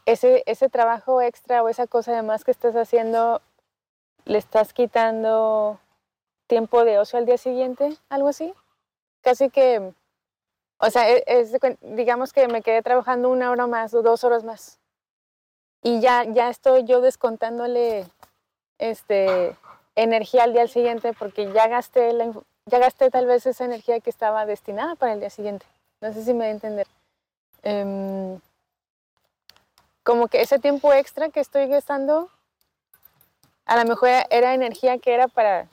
ese, 0.07 0.43
ese 0.47 0.69
trabajo 0.69 1.23
extra 1.23 1.63
o 1.63 1.69
esa 1.69 1.87
cosa 1.87 2.17
de 2.17 2.23
más 2.23 2.43
que 2.43 2.51
estás 2.51 2.75
haciendo, 2.75 3.43
le 4.25 4.39
estás 4.39 4.73
quitando 4.73 5.79
tiempo 6.49 6.85
de 6.85 6.99
ocio 6.99 7.21
al 7.21 7.27
día 7.27 7.39
siguiente, 7.39 7.97
algo 8.09 8.27
así. 8.27 8.53
Casi 9.23 9.51
que, 9.51 9.93
o 10.79 10.91
sea, 10.91 11.09
e- 11.11 11.49
digamos 11.81 12.33
que 12.33 12.49
me 12.49 12.63
quedé 12.63 12.83
trabajando 12.83 13.31
una 13.31 13.51
hora 13.51 13.67
más 13.67 13.95
o 13.95 14.03
dos 14.03 14.25
horas 14.25 14.45
más. 14.45 14.79
Y 15.83 16.01
ya, 16.01 16.25
ya 16.25 16.49
estoy 16.49 16.85
yo 16.85 17.01
descontándole 17.01 18.07
este, 18.79 19.57
energía 19.97 20.45
al 20.45 20.53
día 20.53 20.69
siguiente 20.69 21.13
porque 21.13 21.53
ya 21.53 21.67
gasté 21.69 22.13
la, 22.13 22.33
ya 22.67 22.79
gasté 22.79 23.11
tal 23.11 23.27
vez 23.27 23.47
esa 23.47 23.65
energía 23.65 24.01
que 24.01 24.11
estaba 24.11 24.47
destinada 24.47 24.95
para 24.95 25.13
el 25.13 25.21
día 25.21 25.31
siguiente. 25.31 25.67
No 26.01 26.13
sé 26.13 26.25
si 26.25 26.33
me 26.33 26.41
voy 26.41 26.47
a 26.47 26.51
entender. 26.51 26.87
Em, 27.63 28.41
como 30.03 30.29
que 30.29 30.41
ese 30.41 30.59
tiempo 30.59 30.93
extra 30.93 31.31
que 31.31 31.41
estoy 31.41 31.67
gastando, 31.69 32.29
a 33.67 33.77
lo 33.77 33.89
mejor 33.89 34.09
era 34.31 34.55
energía 34.55 34.99
que 34.99 35.15
era 35.15 35.29
para, 35.29 35.69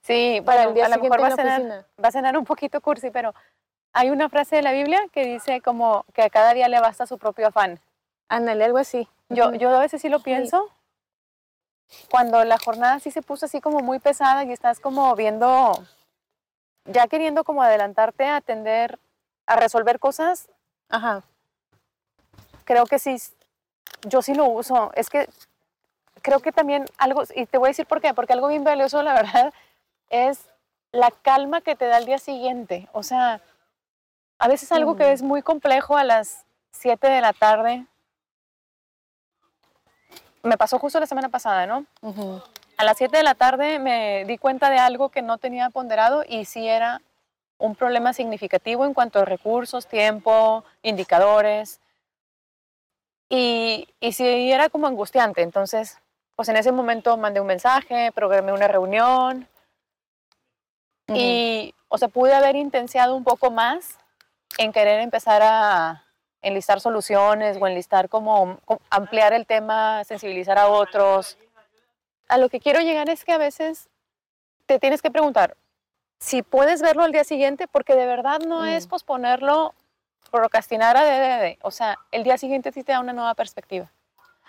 Sí, 0.00 0.40
para 0.44 0.64
bueno, 0.64 0.70
el 0.70 0.74
día 0.74 0.86
a 0.86 0.88
lo 0.96 1.02
mejor 1.02 1.22
va 1.22 1.28
a, 1.28 2.02
va 2.02 2.10
sonar 2.10 2.36
un 2.36 2.44
poquito 2.44 2.80
cursi, 2.80 3.10
pero 3.10 3.34
hay 3.92 4.10
una 4.10 4.28
frase 4.28 4.56
de 4.56 4.62
la 4.62 4.72
Biblia 4.72 5.00
que 5.12 5.24
dice 5.24 5.60
como 5.60 6.04
que 6.14 6.22
a 6.22 6.30
cada 6.30 6.54
día 6.54 6.68
le 6.68 6.80
basta 6.80 7.06
su 7.06 7.18
propio 7.18 7.48
afán. 7.48 7.80
Ándale, 8.28 8.64
algo 8.64 8.78
así. 8.78 9.08
Yo, 9.28 9.54
yo 9.54 9.70
a 9.70 9.80
veces 9.80 10.02
sí 10.02 10.08
lo 10.08 10.20
pienso. 10.20 10.70
Cuando 12.10 12.44
la 12.44 12.58
jornada 12.58 12.98
sí 13.00 13.10
se 13.10 13.22
puso 13.22 13.46
así 13.46 13.60
como 13.60 13.80
muy 13.80 13.98
pesada 13.98 14.44
y 14.44 14.52
estás 14.52 14.80
como 14.80 15.14
viendo, 15.14 15.72
ya 16.84 17.06
queriendo 17.06 17.44
como 17.44 17.62
adelantarte 17.62 18.24
a 18.24 18.36
atender, 18.36 18.98
a 19.46 19.56
resolver 19.56 19.98
cosas, 19.98 20.50
Ajá. 20.90 21.22
creo 22.64 22.84
que 22.84 22.98
sí, 22.98 23.16
yo 24.02 24.20
sí 24.20 24.34
lo 24.34 24.46
uso. 24.46 24.92
Es 24.94 25.08
que 25.08 25.28
creo 26.20 26.40
que 26.40 26.52
también 26.52 26.84
algo, 26.98 27.22
y 27.34 27.46
te 27.46 27.56
voy 27.58 27.68
a 27.68 27.70
decir 27.70 27.86
por 27.86 28.00
qué, 28.00 28.12
porque 28.12 28.34
algo 28.34 28.48
bien 28.48 28.64
valioso, 28.64 29.02
la 29.02 29.14
verdad, 29.14 29.52
es 30.10 30.48
la 30.92 31.10
calma 31.10 31.60
que 31.60 31.76
te 31.76 31.86
da 31.86 31.98
el 31.98 32.06
día 32.06 32.18
siguiente. 32.18 32.88
O 32.92 33.02
sea, 33.02 33.40
a 34.38 34.48
veces 34.48 34.72
algo 34.72 34.96
que 34.96 35.04
Mm. 35.04 35.12
es 35.12 35.22
muy 35.22 35.42
complejo 35.42 35.96
a 35.96 36.04
las 36.04 36.44
7 36.72 37.08
de 37.08 37.20
la 37.20 37.32
tarde, 37.32 37.84
me 40.42 40.56
pasó 40.56 40.78
justo 40.78 41.00
la 41.00 41.06
semana 41.06 41.28
pasada, 41.28 41.66
¿no? 41.66 41.84
A 42.76 42.84
las 42.84 42.96
7 42.96 43.16
de 43.16 43.22
la 43.24 43.34
tarde 43.34 43.78
me 43.78 44.24
di 44.24 44.38
cuenta 44.38 44.70
de 44.70 44.78
algo 44.78 45.08
que 45.10 45.20
no 45.20 45.38
tenía 45.38 45.68
ponderado 45.70 46.24
y 46.26 46.44
sí 46.44 46.66
era 46.68 47.02
un 47.58 47.74
problema 47.74 48.12
significativo 48.12 48.84
en 48.84 48.94
cuanto 48.94 49.18
a 49.18 49.24
recursos, 49.24 49.86
tiempo, 49.88 50.64
indicadores. 50.82 51.80
Y, 53.28 53.88
y 54.00 54.12
sí 54.12 54.52
era 54.52 54.68
como 54.70 54.86
angustiante. 54.86 55.42
Entonces, 55.42 55.98
pues 56.36 56.48
en 56.48 56.56
ese 56.56 56.70
momento 56.70 57.16
mandé 57.16 57.40
un 57.40 57.48
mensaje, 57.48 58.12
programé 58.12 58.52
una 58.52 58.68
reunión 58.68 59.48
y, 61.14 61.74
o 61.88 61.98
sea, 61.98 62.08
pude 62.08 62.34
haber 62.34 62.56
intenciado 62.56 63.16
un 63.16 63.24
poco 63.24 63.50
más 63.50 63.98
en 64.58 64.72
querer 64.72 65.00
empezar 65.00 65.42
a 65.42 66.04
enlistar 66.42 66.80
soluciones 66.80 67.56
o 67.60 67.66
enlistar 67.66 68.08
como, 68.08 68.58
como 68.64 68.80
ampliar 68.90 69.32
el 69.32 69.46
tema, 69.46 70.04
sensibilizar 70.04 70.58
a 70.58 70.68
otros. 70.68 71.36
A 72.28 72.38
lo 72.38 72.48
que 72.48 72.60
quiero 72.60 72.80
llegar 72.80 73.08
es 73.10 73.24
que 73.24 73.32
a 73.32 73.38
veces 73.38 73.88
te 74.66 74.78
tienes 74.78 75.02
que 75.02 75.10
preguntar 75.10 75.56
si 76.20 76.42
puedes 76.42 76.82
verlo 76.82 77.04
al 77.04 77.12
día 77.12 77.24
siguiente, 77.24 77.68
porque 77.68 77.94
de 77.94 78.04
verdad 78.06 78.40
no 78.40 78.64
es 78.66 78.86
Mm. 78.86 78.90
posponerlo, 78.90 79.74
procrastinar 80.30 80.96
a 80.96 81.04
DDD. 81.04 81.58
O 81.62 81.70
sea, 81.70 81.98
el 82.10 82.24
día 82.24 82.36
siguiente 82.38 82.72
sí 82.72 82.82
te 82.82 82.92
da 82.92 83.00
una 83.00 83.12
nueva 83.12 83.34
perspectiva. 83.34 83.90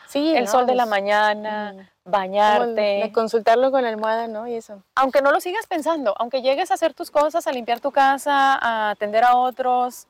Sí, 0.08 0.36
el 0.36 0.46
no, 0.46 0.52
sol 0.52 0.66
de 0.66 0.76
la 0.76 0.86
mañana, 0.88 1.74
mm, 1.76 1.88
bañarte. 2.10 3.12
consultarlo 3.14 3.72
con 3.72 3.84
la 3.84 3.90
almohada, 3.90 4.28
¿no? 4.28 4.48
Y 4.48 4.56
eso. 4.56 4.84
aunque 4.96 5.22
no 5.22 5.32
lo 5.32 5.40
sigas 5.40 5.68
pensando, 5.68 6.14
aunque 6.18 6.42
llegues 6.42 6.72
a 6.72 6.76
hacer 6.76 6.94
tus 6.94 7.12
cosas, 7.12 7.48
a 7.48 7.52
limpiar 7.52 7.80
tu 7.80 7.92
casa, 7.92 8.56
a 8.56 8.92
atender 8.92 9.24
a 9.24 9.36
otros, 9.36 10.08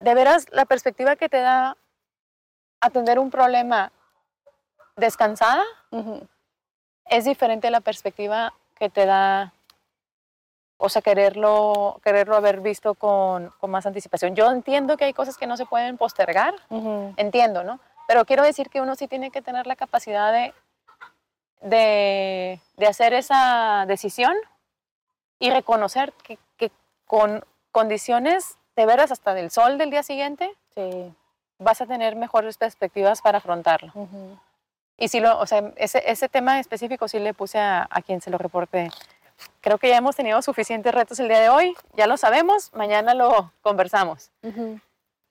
de 0.00 0.14
veras 0.14 0.46
la 0.52 0.64
perspectiva 0.64 1.16
que 1.16 1.28
te 1.28 1.40
da 1.40 1.76
atender 2.80 3.18
un 3.18 3.30
problema 3.30 3.90
descansada 4.96 5.64
Ujú. 5.90 6.26
es 7.06 7.24
diferente 7.24 7.68
a 7.68 7.70
la 7.70 7.80
perspectiva 7.80 8.52
que 8.78 8.90
te 8.90 9.06
da, 9.06 9.52
o 10.76 10.88
sea, 10.88 11.00
quererlo, 11.00 12.00
quererlo 12.04 12.36
haber 12.36 12.60
visto 12.60 12.94
con, 12.94 13.50
con 13.60 13.70
más 13.70 13.86
anticipación. 13.86 14.34
Yo 14.34 14.50
entiendo 14.50 14.96
que 14.96 15.04
hay 15.04 15.12
cosas 15.14 15.38
que 15.38 15.46
no 15.46 15.56
se 15.56 15.66
pueden 15.66 15.96
postergar, 15.96 16.54
entiendo, 17.16 17.64
¿no? 17.64 17.80
Pero 18.06 18.24
quiero 18.26 18.42
decir 18.42 18.68
que 18.68 18.82
uno 18.82 18.96
sí 18.96 19.08
tiene 19.08 19.30
que 19.30 19.40
tener 19.40 19.66
la 19.66 19.76
capacidad 19.76 20.32
de, 20.32 20.52
de, 21.64 22.60
de 22.76 22.86
hacer 22.86 23.12
esa 23.14 23.84
decisión 23.86 24.34
y 25.38 25.50
reconocer 25.50 26.12
que, 26.22 26.38
que 26.56 26.70
con 27.06 27.44
condiciones 27.72 28.56
de 28.76 28.86
veras 28.86 29.10
hasta 29.10 29.34
del 29.34 29.50
sol 29.50 29.78
del 29.78 29.90
día 29.90 30.02
siguiente 30.02 30.50
Sí. 30.74 31.14
vas 31.58 31.80
a 31.80 31.86
tener 31.86 32.16
mejores 32.16 32.56
perspectivas 32.58 33.22
para 33.22 33.38
afrontarlo. 33.38 33.92
Y 34.96 35.08
si 35.08 35.20
lo, 35.20 35.38
o 35.38 35.46
sea, 35.46 35.72
ese, 35.76 36.02
ese 36.10 36.28
tema 36.28 36.58
específico 36.58 37.06
sí 37.08 37.18
le 37.20 37.32
puse 37.34 37.58
a, 37.58 37.86
a 37.90 38.02
quien 38.02 38.20
se 38.20 38.30
lo 38.30 38.38
reporte. 38.38 38.90
Creo 39.60 39.78
que 39.78 39.88
ya 39.88 39.96
hemos 39.96 40.16
tenido 40.16 40.40
suficientes 40.42 40.92
retos 40.94 41.18
el 41.20 41.28
día 41.28 41.38
de 41.40 41.48
hoy, 41.48 41.76
ya 41.94 42.06
lo 42.08 42.16
sabemos, 42.16 42.72
mañana 42.74 43.14
lo 43.14 43.52
conversamos. 43.62 44.30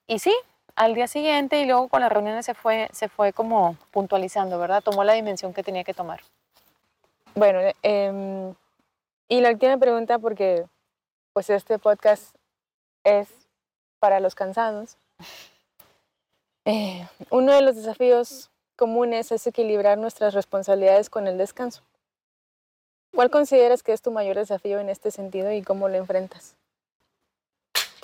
Y 0.06 0.18
sí, 0.18 0.34
al 0.76 0.94
día 0.94 1.06
siguiente 1.06 1.60
y 1.60 1.66
luego 1.66 1.88
con 1.88 2.00
las 2.00 2.10
reuniones 2.10 2.46
se 2.46 2.54
fue, 2.54 2.88
se 2.92 3.08
fue 3.08 3.32
como 3.32 3.76
puntualizando, 3.90 4.58
¿verdad? 4.58 4.82
Tomó 4.82 5.04
la 5.04 5.12
dimensión 5.12 5.52
que 5.54 5.62
tenía 5.62 5.84
que 5.84 5.94
tomar. 5.94 6.20
Bueno, 7.34 7.60
em, 7.82 8.54
y 9.28 9.40
la 9.40 9.50
última 9.50 9.76
pregunta, 9.78 10.18
porque 10.18 10.66
pues 11.32 11.50
este 11.50 11.78
podcast 11.78 12.34
es 13.04 13.28
para 13.98 14.20
los 14.20 14.34
cansados. 14.34 14.96
Eh, 16.66 17.06
uno 17.28 17.52
de 17.52 17.60
los 17.60 17.76
desafíos 17.76 18.50
comunes 18.74 19.30
es 19.32 19.46
equilibrar 19.46 19.98
nuestras 19.98 20.32
responsabilidades 20.32 21.10
con 21.10 21.26
el 21.26 21.36
descanso. 21.36 21.82
¿Cuál 23.14 23.30
consideras 23.30 23.82
que 23.82 23.92
es 23.92 24.00
tu 24.00 24.10
mayor 24.10 24.36
desafío 24.36 24.80
en 24.80 24.88
este 24.88 25.10
sentido 25.10 25.52
y 25.52 25.60
cómo 25.60 25.90
lo 25.90 25.96
enfrentas? 25.96 26.56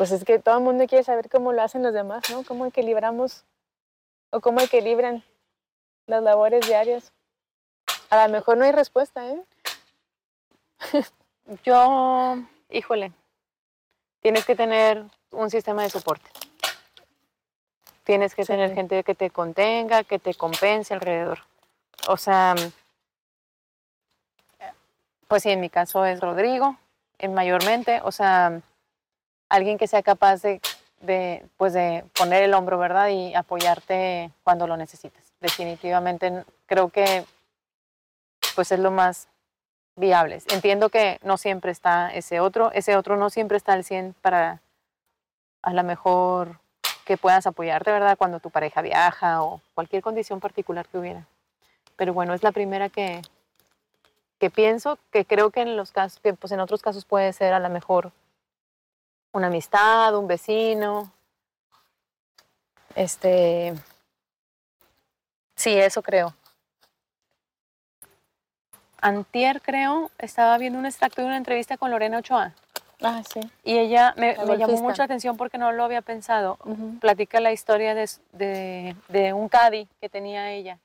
Pues 0.01 0.13
es 0.13 0.25
que 0.25 0.39
todo 0.39 0.57
el 0.57 0.65
mundo 0.65 0.87
quiere 0.87 1.05
saber 1.05 1.29
cómo 1.29 1.53
lo 1.53 1.61
hacen 1.61 1.83
los 1.83 1.93
demás, 1.93 2.23
¿no? 2.31 2.43
Cómo 2.43 2.65
equilibramos 2.65 3.45
o 4.31 4.41
cómo 4.41 4.63
equilibran 4.63 5.23
las 6.07 6.23
labores 6.23 6.67
diarias. 6.67 7.13
A 8.09 8.27
lo 8.27 8.33
mejor 8.33 8.57
no 8.57 8.65
hay 8.65 8.73
respuesta, 8.73 9.29
¿eh? 9.29 9.43
Yo, 11.65 12.39
híjole, 12.71 13.13
tienes 14.23 14.47
que 14.47 14.57
tener 14.57 15.05
un 15.33 15.51
sistema 15.51 15.83
de 15.83 15.91
soporte. 15.91 16.31
Tienes 18.05 18.35
que 18.35 18.47
tener 18.47 18.75
gente 18.75 19.05
que 19.05 19.15
te 19.15 19.29
contenga, 19.29 20.03
que 20.05 20.19
te 20.19 20.33
compense 20.33 20.95
alrededor. 20.95 21.41
O 22.09 22.17
sea, 22.17 22.55
pues 25.29 25.43
sí, 25.43 25.51
en 25.51 25.61
mi 25.61 25.69
caso 25.69 26.07
es 26.07 26.21
Rodrigo, 26.21 26.79
en 27.19 27.35
mayormente, 27.35 28.01
o 28.03 28.13
sea, 28.13 28.63
alguien 29.51 29.77
que 29.77 29.87
sea 29.87 30.03
capaz 30.03 30.41
de, 30.41 30.63
de, 31.01 31.45
pues 31.59 31.75
de 31.75 32.05
poner 32.17 32.43
el 32.43 32.55
hombro, 32.55 32.79
¿verdad? 32.79 33.09
Y 33.09 33.35
apoyarte 33.35 34.31
cuando 34.43 34.67
lo 34.67 34.79
necesites. 34.79 35.33
Definitivamente 35.41 36.45
creo 36.67 36.89
que 36.89 37.25
pues 38.55 38.73
es 38.73 38.79
lo 38.79 38.91
más 38.91 39.29
viable. 39.97 40.41
Entiendo 40.51 40.89
que 40.89 41.19
no 41.23 41.37
siempre 41.37 41.71
está 41.71 42.13
ese 42.15 42.41
otro, 42.41 42.73
ese 42.73 42.97
otro 42.97 43.17
no 43.17 43.29
siempre 43.31 43.57
está 43.57 43.75
al 43.75 43.85
100 43.85 44.15
para 44.23 44.61
a 45.63 45.73
lo 45.75 45.83
mejor 45.85 46.59
que 47.05 47.17
puedas 47.17 47.47
apoyarte, 47.47 47.91
¿verdad? 47.91 48.17
Cuando 48.17 48.41
tu 48.41 48.51
pareja 48.51 48.83
viaja 48.83 49.43
o 49.43 49.61
cualquier 49.75 50.03
condición 50.03 50.41
particular 50.41 50.87
que 50.87 50.99
hubiera. 50.99 51.27
Pero 51.97 52.15
bueno, 52.15 52.35
es 52.35 52.43
la 52.43 52.53
primera 52.53 52.89
que, 52.89 53.21
que 54.39 54.49
pienso, 54.49 54.99
que 55.11 55.25
creo 55.25 55.51
que 55.51 55.61
en 55.61 55.77
los 55.77 55.93
casos, 55.93 56.21
que 56.21 56.33
pues 56.35 56.53
en 56.53 56.61
otros 56.61 56.83
casos 56.83 57.05
puede 57.05 57.33
ser 57.33 57.53
a 57.53 57.59
lo 57.61 57.69
mejor 57.69 58.13
una 59.33 59.49
amistad, 59.49 60.17
un 60.17 60.27
vecino. 60.27 61.13
Este, 62.95 63.75
sí, 65.55 65.77
eso 65.77 66.03
creo. 66.03 66.35
Antier, 69.01 69.63
creo, 69.63 70.11
estaba 70.19 70.59
viendo 70.59 70.79
un 70.79 70.87
extracto 70.87 71.23
de 71.23 71.27
una 71.29 71.37
entrevista 71.37 71.77
con 71.77 71.91
Lorena 71.91 72.19
Ochoa. 72.19 72.53
Ah, 73.03 73.23
sí. 73.33 73.41
Y 73.65 73.79
ella 73.79 74.13
me, 74.19 74.35
llamó 74.59 74.77
mucho 74.77 74.99
la 74.99 75.05
atención 75.05 75.39
porque 75.39 75.57
no 75.57 75.73
lo 75.73 75.85
había 75.85 76.03
pensado. 76.03 76.59
Platica 77.01 77.41
la 77.41 77.53
historia 77.53 77.95
de, 77.95 78.11
de, 78.33 78.95
de 79.09 79.33
un 79.33 79.49
Cadi 79.49 79.89
que 80.03 80.11
tenía 80.11 80.53
ella, 80.53 80.79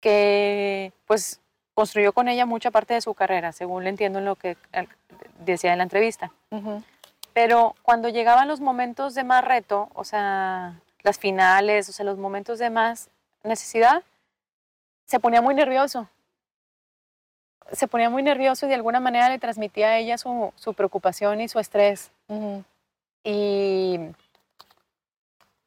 que 0.00 0.92
pues 1.06 1.40
construyó 1.74 2.12
con 2.12 2.28
ella 2.28 2.46
mucha 2.46 2.70
parte 2.70 2.94
de 2.94 3.00
su 3.00 3.14
carrera, 3.14 3.52
según 3.52 3.84
le 3.84 3.90
entiendo 3.90 4.20
en 4.20 4.24
lo 4.24 4.36
que 4.36 4.56
decía 5.40 5.72
en 5.72 5.78
la 5.78 5.84
entrevista. 5.84 6.30
Pero 7.42 7.74
cuando 7.82 8.10
llegaban 8.10 8.48
los 8.48 8.60
momentos 8.60 9.14
de 9.14 9.24
más 9.24 9.42
reto, 9.42 9.88
o 9.94 10.04
sea, 10.04 10.78
las 11.02 11.18
finales, 11.18 11.88
o 11.88 11.92
sea, 11.92 12.04
los 12.04 12.18
momentos 12.18 12.58
de 12.58 12.68
más 12.68 13.08
necesidad, 13.42 14.02
se 15.06 15.18
ponía 15.20 15.40
muy 15.40 15.54
nervioso 15.54 16.06
se 17.72 17.88
ponía 17.88 18.10
muy 18.10 18.22
nervioso 18.22 18.66
y 18.66 18.68
de 18.68 18.74
alguna 18.74 19.00
manera 19.00 19.28
le 19.28 19.38
transmitía 19.38 19.88
a 19.88 19.98
ella 19.98 20.18
su, 20.18 20.52
su 20.56 20.74
preocupación 20.74 21.40
y 21.40 21.48
su 21.48 21.58
estrés. 21.58 22.10
Y 23.22 23.98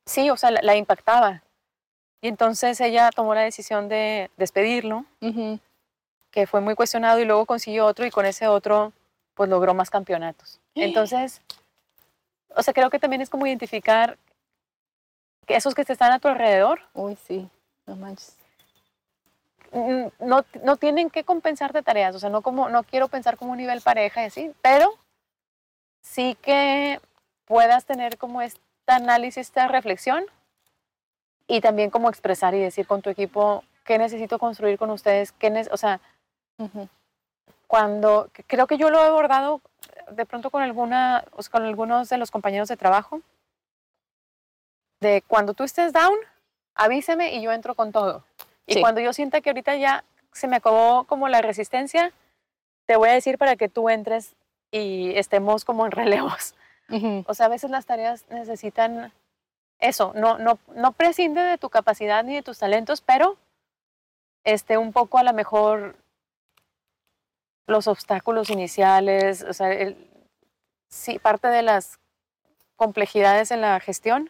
sí, 0.06 0.30
o 0.30 0.38
sea, 0.38 0.52
la, 0.52 0.76
impactaba. 0.76 1.42
Y 2.22 2.28
entonces 2.28 2.80
ella 2.82 3.10
tomó 3.12 3.34
la 3.36 3.42
decisión 3.42 3.90
de 3.90 4.30
despedirlo, 4.38 5.06
que 6.32 6.48
fue 6.48 6.62
muy 6.62 6.76
cuestionado 6.76 7.20
y 7.20 7.26
luego 7.26 7.46
consiguió 7.46 7.86
otro 7.86 8.06
y 8.06 8.12
con 8.12 8.26
ese 8.26 8.48
otro 8.48 8.92
pues 9.34 9.50
logró 9.50 9.74
más 9.74 9.90
campeonatos. 9.90 10.60
Entonces, 10.76 11.42
o 12.56 12.64
sea, 12.64 12.74
creo 12.74 12.90
que 12.90 13.00
también 13.00 13.22
es 13.22 13.30
como 13.30 13.48
identificar 13.48 14.18
que 15.46 15.56
esos 15.56 15.76
que 15.76 15.86
te 15.86 15.94
están 15.94 16.12
a 16.12 16.20
tu 16.20 16.28
alrededor. 16.28 16.82
Uy, 16.94 17.16
sí, 17.16 17.50
no 17.86 17.96
manches 17.96 18.38
no, 20.20 20.46
no 20.64 20.78
tienen 20.78 21.10
que 21.10 21.24
compensarte 21.24 21.82
tareas, 21.82 22.16
o 22.16 22.20
sea, 22.20 22.30
no, 22.30 22.42
como, 22.42 22.70
no 22.70 22.84
quiero 22.84 23.08
pensar 23.08 23.38
como 23.38 23.52
un 23.52 23.58
nivel 23.58 23.82
pareja 23.82 24.24
y 24.24 24.26
así, 24.26 24.52
pero 24.62 24.94
sí 26.02 26.38
que 26.42 27.00
puedas 27.46 27.86
tener 27.86 28.18
como 28.18 28.42
este 28.42 28.62
análisis, 28.88 29.48
esta 29.48 29.68
reflexión 29.68 30.26
y 31.48 31.62
también 31.62 31.90
como 31.90 32.10
expresar 32.10 32.54
y 32.54 32.60
decir 32.60 32.86
con 32.86 33.02
tu 33.02 33.10
equipo 33.10 33.64
qué 33.84 33.98
necesito 33.98 34.38
construir 34.38 34.78
con 34.78 34.92
ustedes, 34.92 35.32
qué 35.32 35.68
o 35.72 35.78
sea, 35.78 36.00
cuando 37.68 38.30
creo 38.48 38.68
que 38.68 38.78
yo 38.78 38.90
lo 38.90 39.04
he 39.04 39.08
abordado 39.08 39.62
de 40.12 40.26
pronto 40.26 40.50
con 40.50 40.62
alguna, 40.62 41.26
con 41.52 41.64
algunos 41.64 42.10
de 42.10 42.18
los 42.18 42.32
compañeros 42.32 42.68
de 42.68 42.78
trabajo, 42.78 43.22
de 45.00 45.24
cuando 45.28 45.54
tú 45.54 45.64
estés 45.64 45.94
down, 45.94 46.16
avíseme 46.76 47.36
y 47.36 47.42
yo 47.42 47.52
entro 47.52 47.76
con 47.76 47.92
todo. 47.92 48.24
Y 48.66 48.80
cuando 48.80 49.02
yo 49.02 49.14
sienta 49.14 49.42
que 49.42 49.50
ahorita 49.50 49.76
ya 49.76 50.04
se 50.32 50.48
me 50.48 50.56
acabó 50.56 51.04
como 51.04 51.28
la 51.28 51.42
resistencia, 51.42 52.12
te 52.86 52.96
voy 52.96 53.10
a 53.10 53.14
decir 53.14 53.38
para 53.38 53.56
que 53.56 53.70
tú 53.70 53.90
entres 53.90 54.36
y 54.72 55.12
estemos 55.18 55.66
como 55.66 55.86
en 55.86 55.92
relevos. 56.02 56.56
O 57.26 57.34
sea, 57.34 57.48
a 57.48 57.50
veces 57.50 57.72
las 57.72 57.86
tareas 57.86 58.26
necesitan 58.30 59.12
eso, 59.80 60.14
no, 60.16 60.38
no, 60.38 60.60
no 60.76 60.92
prescinde 60.92 61.42
de 61.42 61.58
tu 61.58 61.70
capacidad 61.70 62.24
ni 62.24 62.36
de 62.36 62.44
tus 62.44 62.60
talentos, 62.60 63.02
pero 63.02 63.38
este, 64.44 64.78
un 64.78 64.94
poco 64.94 65.18
a 65.18 65.24
lo 65.24 65.34
mejor 65.34 65.96
los 67.68 67.88
obstáculos 67.88 68.50
iniciales, 68.50 69.44
o 69.44 69.54
sea, 69.54 69.72
el, 69.72 69.96
sí, 70.90 71.20
parte 71.20 71.48
de 71.48 71.62
las 71.62 72.00
complejidades 72.76 73.52
en 73.52 73.62
la 73.62 73.80
gestión 73.80 74.30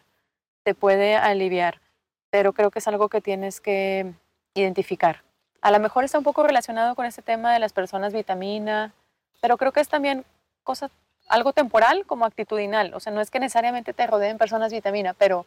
te 0.63 0.75
puede 0.75 1.15
aliviar, 1.15 1.81
pero 2.29 2.53
creo 2.53 2.71
que 2.71 2.79
es 2.79 2.87
algo 2.87 3.09
que 3.09 3.21
tienes 3.21 3.59
que 3.59 4.13
identificar. 4.53 5.23
A 5.61 5.71
lo 5.71 5.79
mejor 5.79 6.03
está 6.03 6.17
un 6.17 6.23
poco 6.23 6.43
relacionado 6.43 6.95
con 6.95 7.05
este 7.05 7.21
tema 7.21 7.53
de 7.53 7.59
las 7.59 7.73
personas 7.73 8.13
vitamina, 8.13 8.93
pero 9.41 9.57
creo 9.57 9.71
que 9.71 9.79
es 9.79 9.89
también 9.89 10.25
cosa, 10.63 10.89
algo 11.27 11.53
temporal 11.53 12.05
como 12.05 12.25
actitudinal. 12.25 12.93
O 12.93 12.99
sea, 12.99 13.13
no 13.13 13.21
es 13.21 13.31
que 13.31 13.39
necesariamente 13.39 13.93
te 13.93 14.07
rodeen 14.07 14.37
personas 14.37 14.71
vitamina, 14.71 15.13
pero 15.13 15.45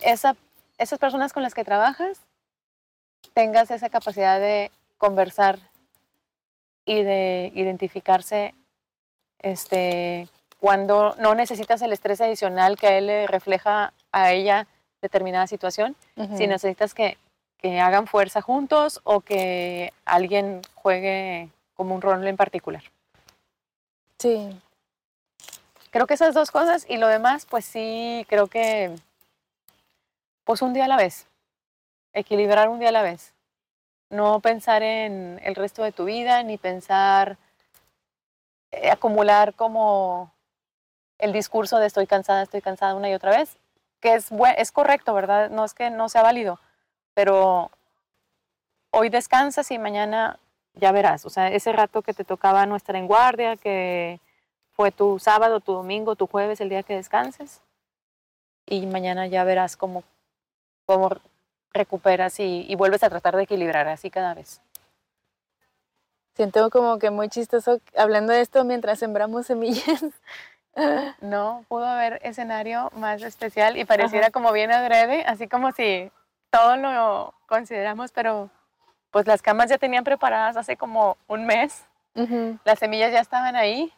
esa, 0.00 0.36
esas 0.78 0.98
personas 0.98 1.32
con 1.32 1.42
las 1.42 1.54
que 1.54 1.64
trabajas 1.64 2.20
tengas 3.34 3.70
esa 3.70 3.90
capacidad 3.90 4.38
de 4.38 4.70
conversar 4.98 5.58
y 6.84 7.02
de 7.02 7.52
identificarse 7.54 8.54
este, 9.38 10.28
cuando 10.58 11.14
no 11.18 11.34
necesitas 11.34 11.82
el 11.82 11.92
estrés 11.92 12.20
adicional 12.20 12.76
que 12.76 12.86
a 12.86 12.98
él 12.98 13.06
le 13.06 13.26
refleja 13.26 13.92
a 14.12 14.32
ella 14.32 14.66
determinada 15.00 15.46
situación, 15.46 15.96
si 16.36 16.46
necesitas 16.46 16.92
que, 16.92 17.16
que, 17.56 17.80
hagan 17.80 18.06
fuerza 18.06 18.42
juntos 18.42 19.00
o 19.04 19.20
que 19.20 19.92
alguien 20.04 20.60
juegue 20.74 21.48
como 21.74 21.94
un 21.94 22.02
rol 22.02 22.26
en 22.26 22.36
particular. 22.36 22.82
Sí. 24.18 24.50
Creo 25.90 26.06
que 26.06 26.14
esas 26.14 26.34
dos 26.34 26.50
cosas 26.50 26.84
y 26.88 26.98
lo 26.98 27.08
demás, 27.08 27.46
pues 27.46 27.64
sí, 27.64 28.26
creo 28.28 28.46
que 28.46 28.94
pues 30.44 30.62
un 30.62 30.74
día 30.74 30.84
a 30.84 30.88
la 30.88 30.96
vez, 30.96 31.26
equilibrar 32.12 32.68
un 32.68 32.80
día 32.80 32.90
a 32.90 32.92
la 32.92 33.02
vez. 33.02 33.32
No 34.10 34.40
pensar 34.40 34.82
en 34.82 35.40
el 35.42 35.54
resto 35.54 35.82
de 35.82 35.92
tu 35.92 36.04
vida, 36.04 36.42
ni 36.42 36.58
pensar 36.58 37.38
eh, 38.72 38.90
acumular 38.90 39.54
como 39.54 40.32
el 41.18 41.32
discurso 41.32 41.78
de 41.78 41.86
estoy 41.86 42.06
cansada, 42.06 42.42
estoy 42.42 42.60
cansada 42.60 42.94
una 42.94 43.08
y 43.10 43.14
otra 43.14 43.30
vez, 43.30 43.56
que 44.00 44.14
es, 44.14 44.30
es 44.56 44.72
correcto, 44.72 45.14
¿verdad? 45.14 45.50
No 45.50 45.64
es 45.64 45.74
que 45.74 45.90
no 45.90 46.08
sea 46.08 46.22
válido, 46.22 46.58
pero 47.14 47.70
hoy 48.90 49.08
descansas 49.08 49.70
y 49.70 49.78
mañana 49.78 50.38
ya 50.74 50.92
verás, 50.92 51.26
o 51.26 51.30
sea, 51.30 51.48
ese 51.48 51.72
rato 51.72 52.02
que 52.02 52.14
te 52.14 52.24
tocaba 52.24 52.66
no 52.66 52.76
estar 52.76 52.96
en 52.96 53.06
guardia, 53.06 53.56
que 53.56 54.20
fue 54.72 54.92
tu 54.92 55.18
sábado, 55.18 55.60
tu 55.60 55.72
domingo, 55.72 56.16
tu 56.16 56.26
jueves, 56.26 56.60
el 56.60 56.68
día 56.68 56.82
que 56.82 56.96
descanses, 56.96 57.60
y 58.66 58.86
mañana 58.86 59.26
ya 59.26 59.44
verás 59.44 59.76
cómo, 59.76 60.04
cómo 60.86 61.10
recuperas 61.72 62.40
y, 62.40 62.66
y 62.68 62.74
vuelves 62.74 63.02
a 63.02 63.10
tratar 63.10 63.36
de 63.36 63.44
equilibrar 63.44 63.88
así 63.88 64.10
cada 64.10 64.34
vez. 64.34 64.60
Siento 66.34 66.70
como 66.70 66.98
que 66.98 67.10
muy 67.10 67.28
chistoso 67.28 67.80
hablando 67.96 68.32
de 68.32 68.40
esto 68.40 68.64
mientras 68.64 68.98
sembramos 68.98 69.46
semillas. 69.46 70.04
No, 71.20 71.64
pudo 71.68 71.84
haber 71.84 72.20
escenario 72.22 72.90
más 72.94 73.20
especial 73.22 73.76
y 73.76 73.84
pareciera 73.84 74.30
como 74.30 74.52
bien 74.52 74.70
adrede, 74.70 75.24
así 75.26 75.48
como 75.48 75.72
si 75.72 76.10
todo 76.50 76.76
lo 76.76 77.34
consideramos, 77.46 78.12
pero 78.12 78.50
pues 79.10 79.26
las 79.26 79.42
camas 79.42 79.68
ya 79.68 79.78
tenían 79.78 80.04
preparadas 80.04 80.56
hace 80.56 80.76
como 80.76 81.16
un 81.26 81.44
mes, 81.44 81.84
las 82.64 82.78
semillas 82.78 83.12
ya 83.12 83.20
estaban 83.20 83.56
ahí, 83.56 83.92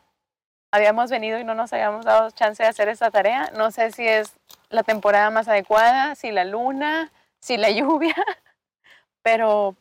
habíamos 0.71 1.11
venido 1.11 1.39
y 1.39 1.45
no 1.45 1.55
nos 1.55 1.73
habíamos 1.73 2.05
dado 2.05 2.31
chance 2.31 2.63
de 2.63 2.69
hacer 2.69 2.89
esta 2.89 3.11
tarea, 3.11 3.51
no 3.55 3.71
sé 3.71 3.93
si 3.93 4.09
es 4.09 4.33
la 4.71 4.83
temporada 4.83 5.31
más 5.31 5.49
adecuada, 5.49 6.15
si 6.15 6.33
la 6.33 6.45
luna, 6.45 7.13
si 7.43 7.57
la 7.57 7.71
lluvia, 7.79 8.15
pero 9.23 9.77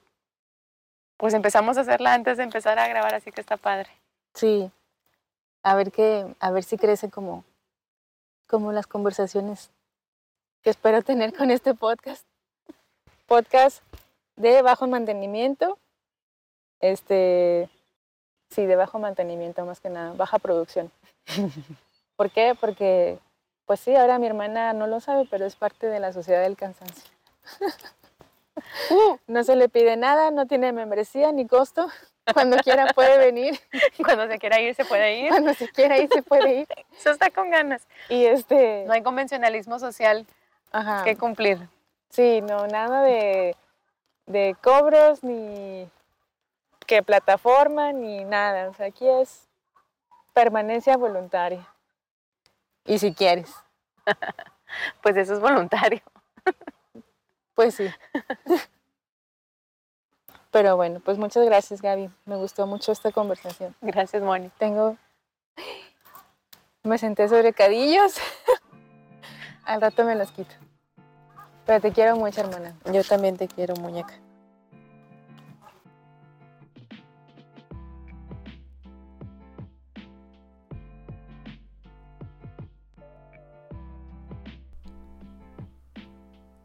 pues 1.17 1.33
empezamos 1.33 1.77
a 1.77 1.81
hacerla 1.81 2.13
antes 2.13 2.37
de 2.37 2.43
empezar 2.43 2.79
a 2.79 2.87
grabar, 2.87 3.13
así 3.13 3.31
que 3.31 3.41
está 3.41 3.55
padre. 3.55 3.89
Sí, 4.33 4.71
A 5.63 5.75
ver 5.75 5.91
qué, 5.91 6.25
a 6.39 6.51
ver 6.51 6.63
si 6.63 6.77
crece 6.77 7.09
como, 7.09 7.45
como 8.47 8.71
las 8.71 8.87
conversaciones 8.87 9.69
que 10.63 10.71
espero 10.71 11.03
tener 11.03 11.35
con 11.35 11.51
este 11.51 11.75
podcast. 11.75 12.25
Podcast 13.27 13.83
de 14.35 14.61
bajo 14.63 14.87
mantenimiento. 14.87 15.77
Este, 16.79 17.69
sí, 18.49 18.65
de 18.65 18.75
bajo 18.75 18.97
mantenimiento 18.97 19.63
más 19.65 19.79
que 19.79 19.89
nada, 19.89 20.13
baja 20.13 20.39
producción. 20.39 20.91
¿Por 22.15 22.31
qué? 22.31 22.55
Porque, 22.59 23.19
pues 23.65 23.79
sí, 23.79 23.95
ahora 23.95 24.17
mi 24.17 24.25
hermana 24.25 24.73
no 24.73 24.87
lo 24.87 24.99
sabe, 24.99 25.27
pero 25.29 25.45
es 25.45 25.55
parte 25.55 25.85
de 25.87 25.99
la 25.99 26.13
sociedad 26.13 26.41
del 26.41 26.57
cansancio. 26.57 27.11
No 29.27 29.43
se 29.43 29.55
le 29.55 29.69
pide 29.69 29.97
nada, 29.97 30.29
no 30.31 30.45
tiene 30.45 30.71
membresía 30.71 31.31
ni 31.31 31.47
costo. 31.47 31.87
Cuando 32.33 32.57
quiera 32.57 32.87
puede 32.93 33.17
venir. 33.17 33.59
Cuando 34.03 34.27
se 34.27 34.37
quiera 34.37 34.59
ir, 34.59 34.75
se 34.75 34.85
puede 34.85 35.19
ir. 35.19 35.29
Cuando 35.29 35.53
se 35.53 35.67
quiera 35.69 35.97
ir, 35.97 36.09
se 36.11 36.21
puede 36.21 36.59
ir. 36.59 36.67
Eso 36.97 37.11
está 37.11 37.29
con 37.31 37.49
ganas. 37.49 37.87
Y 38.09 38.25
este. 38.25 38.83
No 38.85 38.93
hay 38.93 39.01
convencionalismo 39.01 39.79
social 39.79 40.25
Ajá. 40.71 41.03
que 41.03 41.17
cumplir. 41.17 41.67
Sí, 42.09 42.41
no, 42.41 42.67
nada 42.67 43.01
de, 43.03 43.55
de 44.25 44.55
cobros, 44.61 45.23
ni 45.23 45.89
que 46.85 47.01
plataforma, 47.01 47.93
ni 47.93 48.25
nada. 48.25 48.69
O 48.69 48.73
sea, 48.73 48.87
aquí 48.87 49.07
es 49.07 49.47
permanencia 50.33 50.97
voluntaria. 50.97 51.67
Y 52.85 52.99
si 52.99 53.13
quieres. 53.13 53.53
Pues 55.01 55.17
eso 55.17 55.33
es 55.33 55.41
voluntario. 55.41 56.01
Pues 57.61 57.75
sí. 57.75 57.87
Pero 60.49 60.75
bueno, 60.77 60.99
pues 60.99 61.19
muchas 61.19 61.45
gracias, 61.45 61.79
Gaby. 61.79 62.09
Me 62.25 62.35
gustó 62.35 62.65
mucho 62.65 62.91
esta 62.91 63.11
conversación. 63.11 63.75
Gracias, 63.81 64.23
Moni. 64.23 64.49
Tengo. 64.57 64.97
Me 66.81 66.97
senté 66.97 67.29
sobre 67.29 67.53
cadillos. 67.53 68.15
Al 69.63 69.79
rato 69.79 70.03
me 70.05 70.15
los 70.15 70.31
quito. 70.31 70.55
Pero 71.67 71.79
te 71.79 71.91
quiero 71.91 72.15
mucho, 72.15 72.41
hermana. 72.41 72.75
Yo 72.91 73.03
también 73.03 73.37
te 73.37 73.47
quiero, 73.47 73.75
muñeca. 73.75 74.15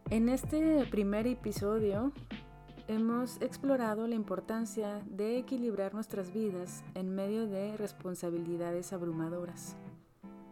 En 0.09 0.29
este 0.29 0.87
primer 0.87 1.27
episodio 1.27 2.13
hemos 2.87 3.43
explorado 3.43 4.07
la 4.07 4.15
importancia 4.15 5.03
de 5.05 5.37
equilibrar 5.37 5.95
nuestras 5.95 6.33
vidas 6.33 6.85
en 6.95 7.13
medio 7.13 7.49
de 7.49 7.77
responsabilidades 7.77 8.93
abrumadoras. 8.93 9.77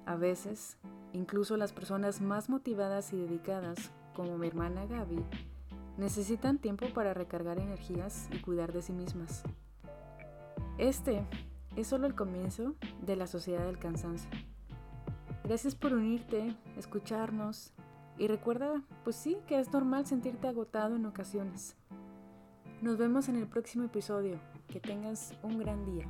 A 0.07 0.17
veces, 0.17 0.77
incluso 1.13 1.57
las 1.57 1.73
personas 1.73 2.21
más 2.21 2.49
motivadas 2.49 3.13
y 3.13 3.17
dedicadas, 3.17 3.93
como 4.13 4.37
mi 4.39 4.49
hermana 4.49 4.87
Gaby, 4.87 5.25
necesitan 5.99 6.59
tiempo 6.59 6.87
para 6.93 7.15
recargar 7.15 7.61
energías 7.61 8.29
y 8.33 8.41
cuidar 8.41 8.73
de 8.73 8.83
sí 8.83 8.93
mismas. 8.93 9.45
Este 10.79 11.25
es 11.77 11.87
solo 11.87 12.09
el 12.09 12.17
comienzo 12.17 12.75
de 13.03 13.15
la 13.15 13.29
sociedad 13.29 13.67
del 13.67 13.79
cansancio. 13.79 14.29
Gracias 15.45 15.77
por 15.77 15.93
unirte, 15.93 16.57
escucharnos 16.77 17.73
y 18.19 18.29
recuerda, 18.29 18.83
pues 19.03 19.17
sí, 19.17 19.39
que 19.47 19.59
es 19.59 19.73
normal 19.73 20.07
sentirte 20.07 20.47
agotado 20.47 20.97
en 20.97 21.07
ocasiones. 21.07 21.77
Nos 22.81 22.97
vemos 22.97 23.29
en 23.29 23.37
el 23.37 23.47
próximo 23.47 23.85
episodio. 23.85 24.39
Que 24.69 24.81
tengas 24.81 25.35
un 25.43 25.59
gran 25.59 25.85
día. 25.85 26.07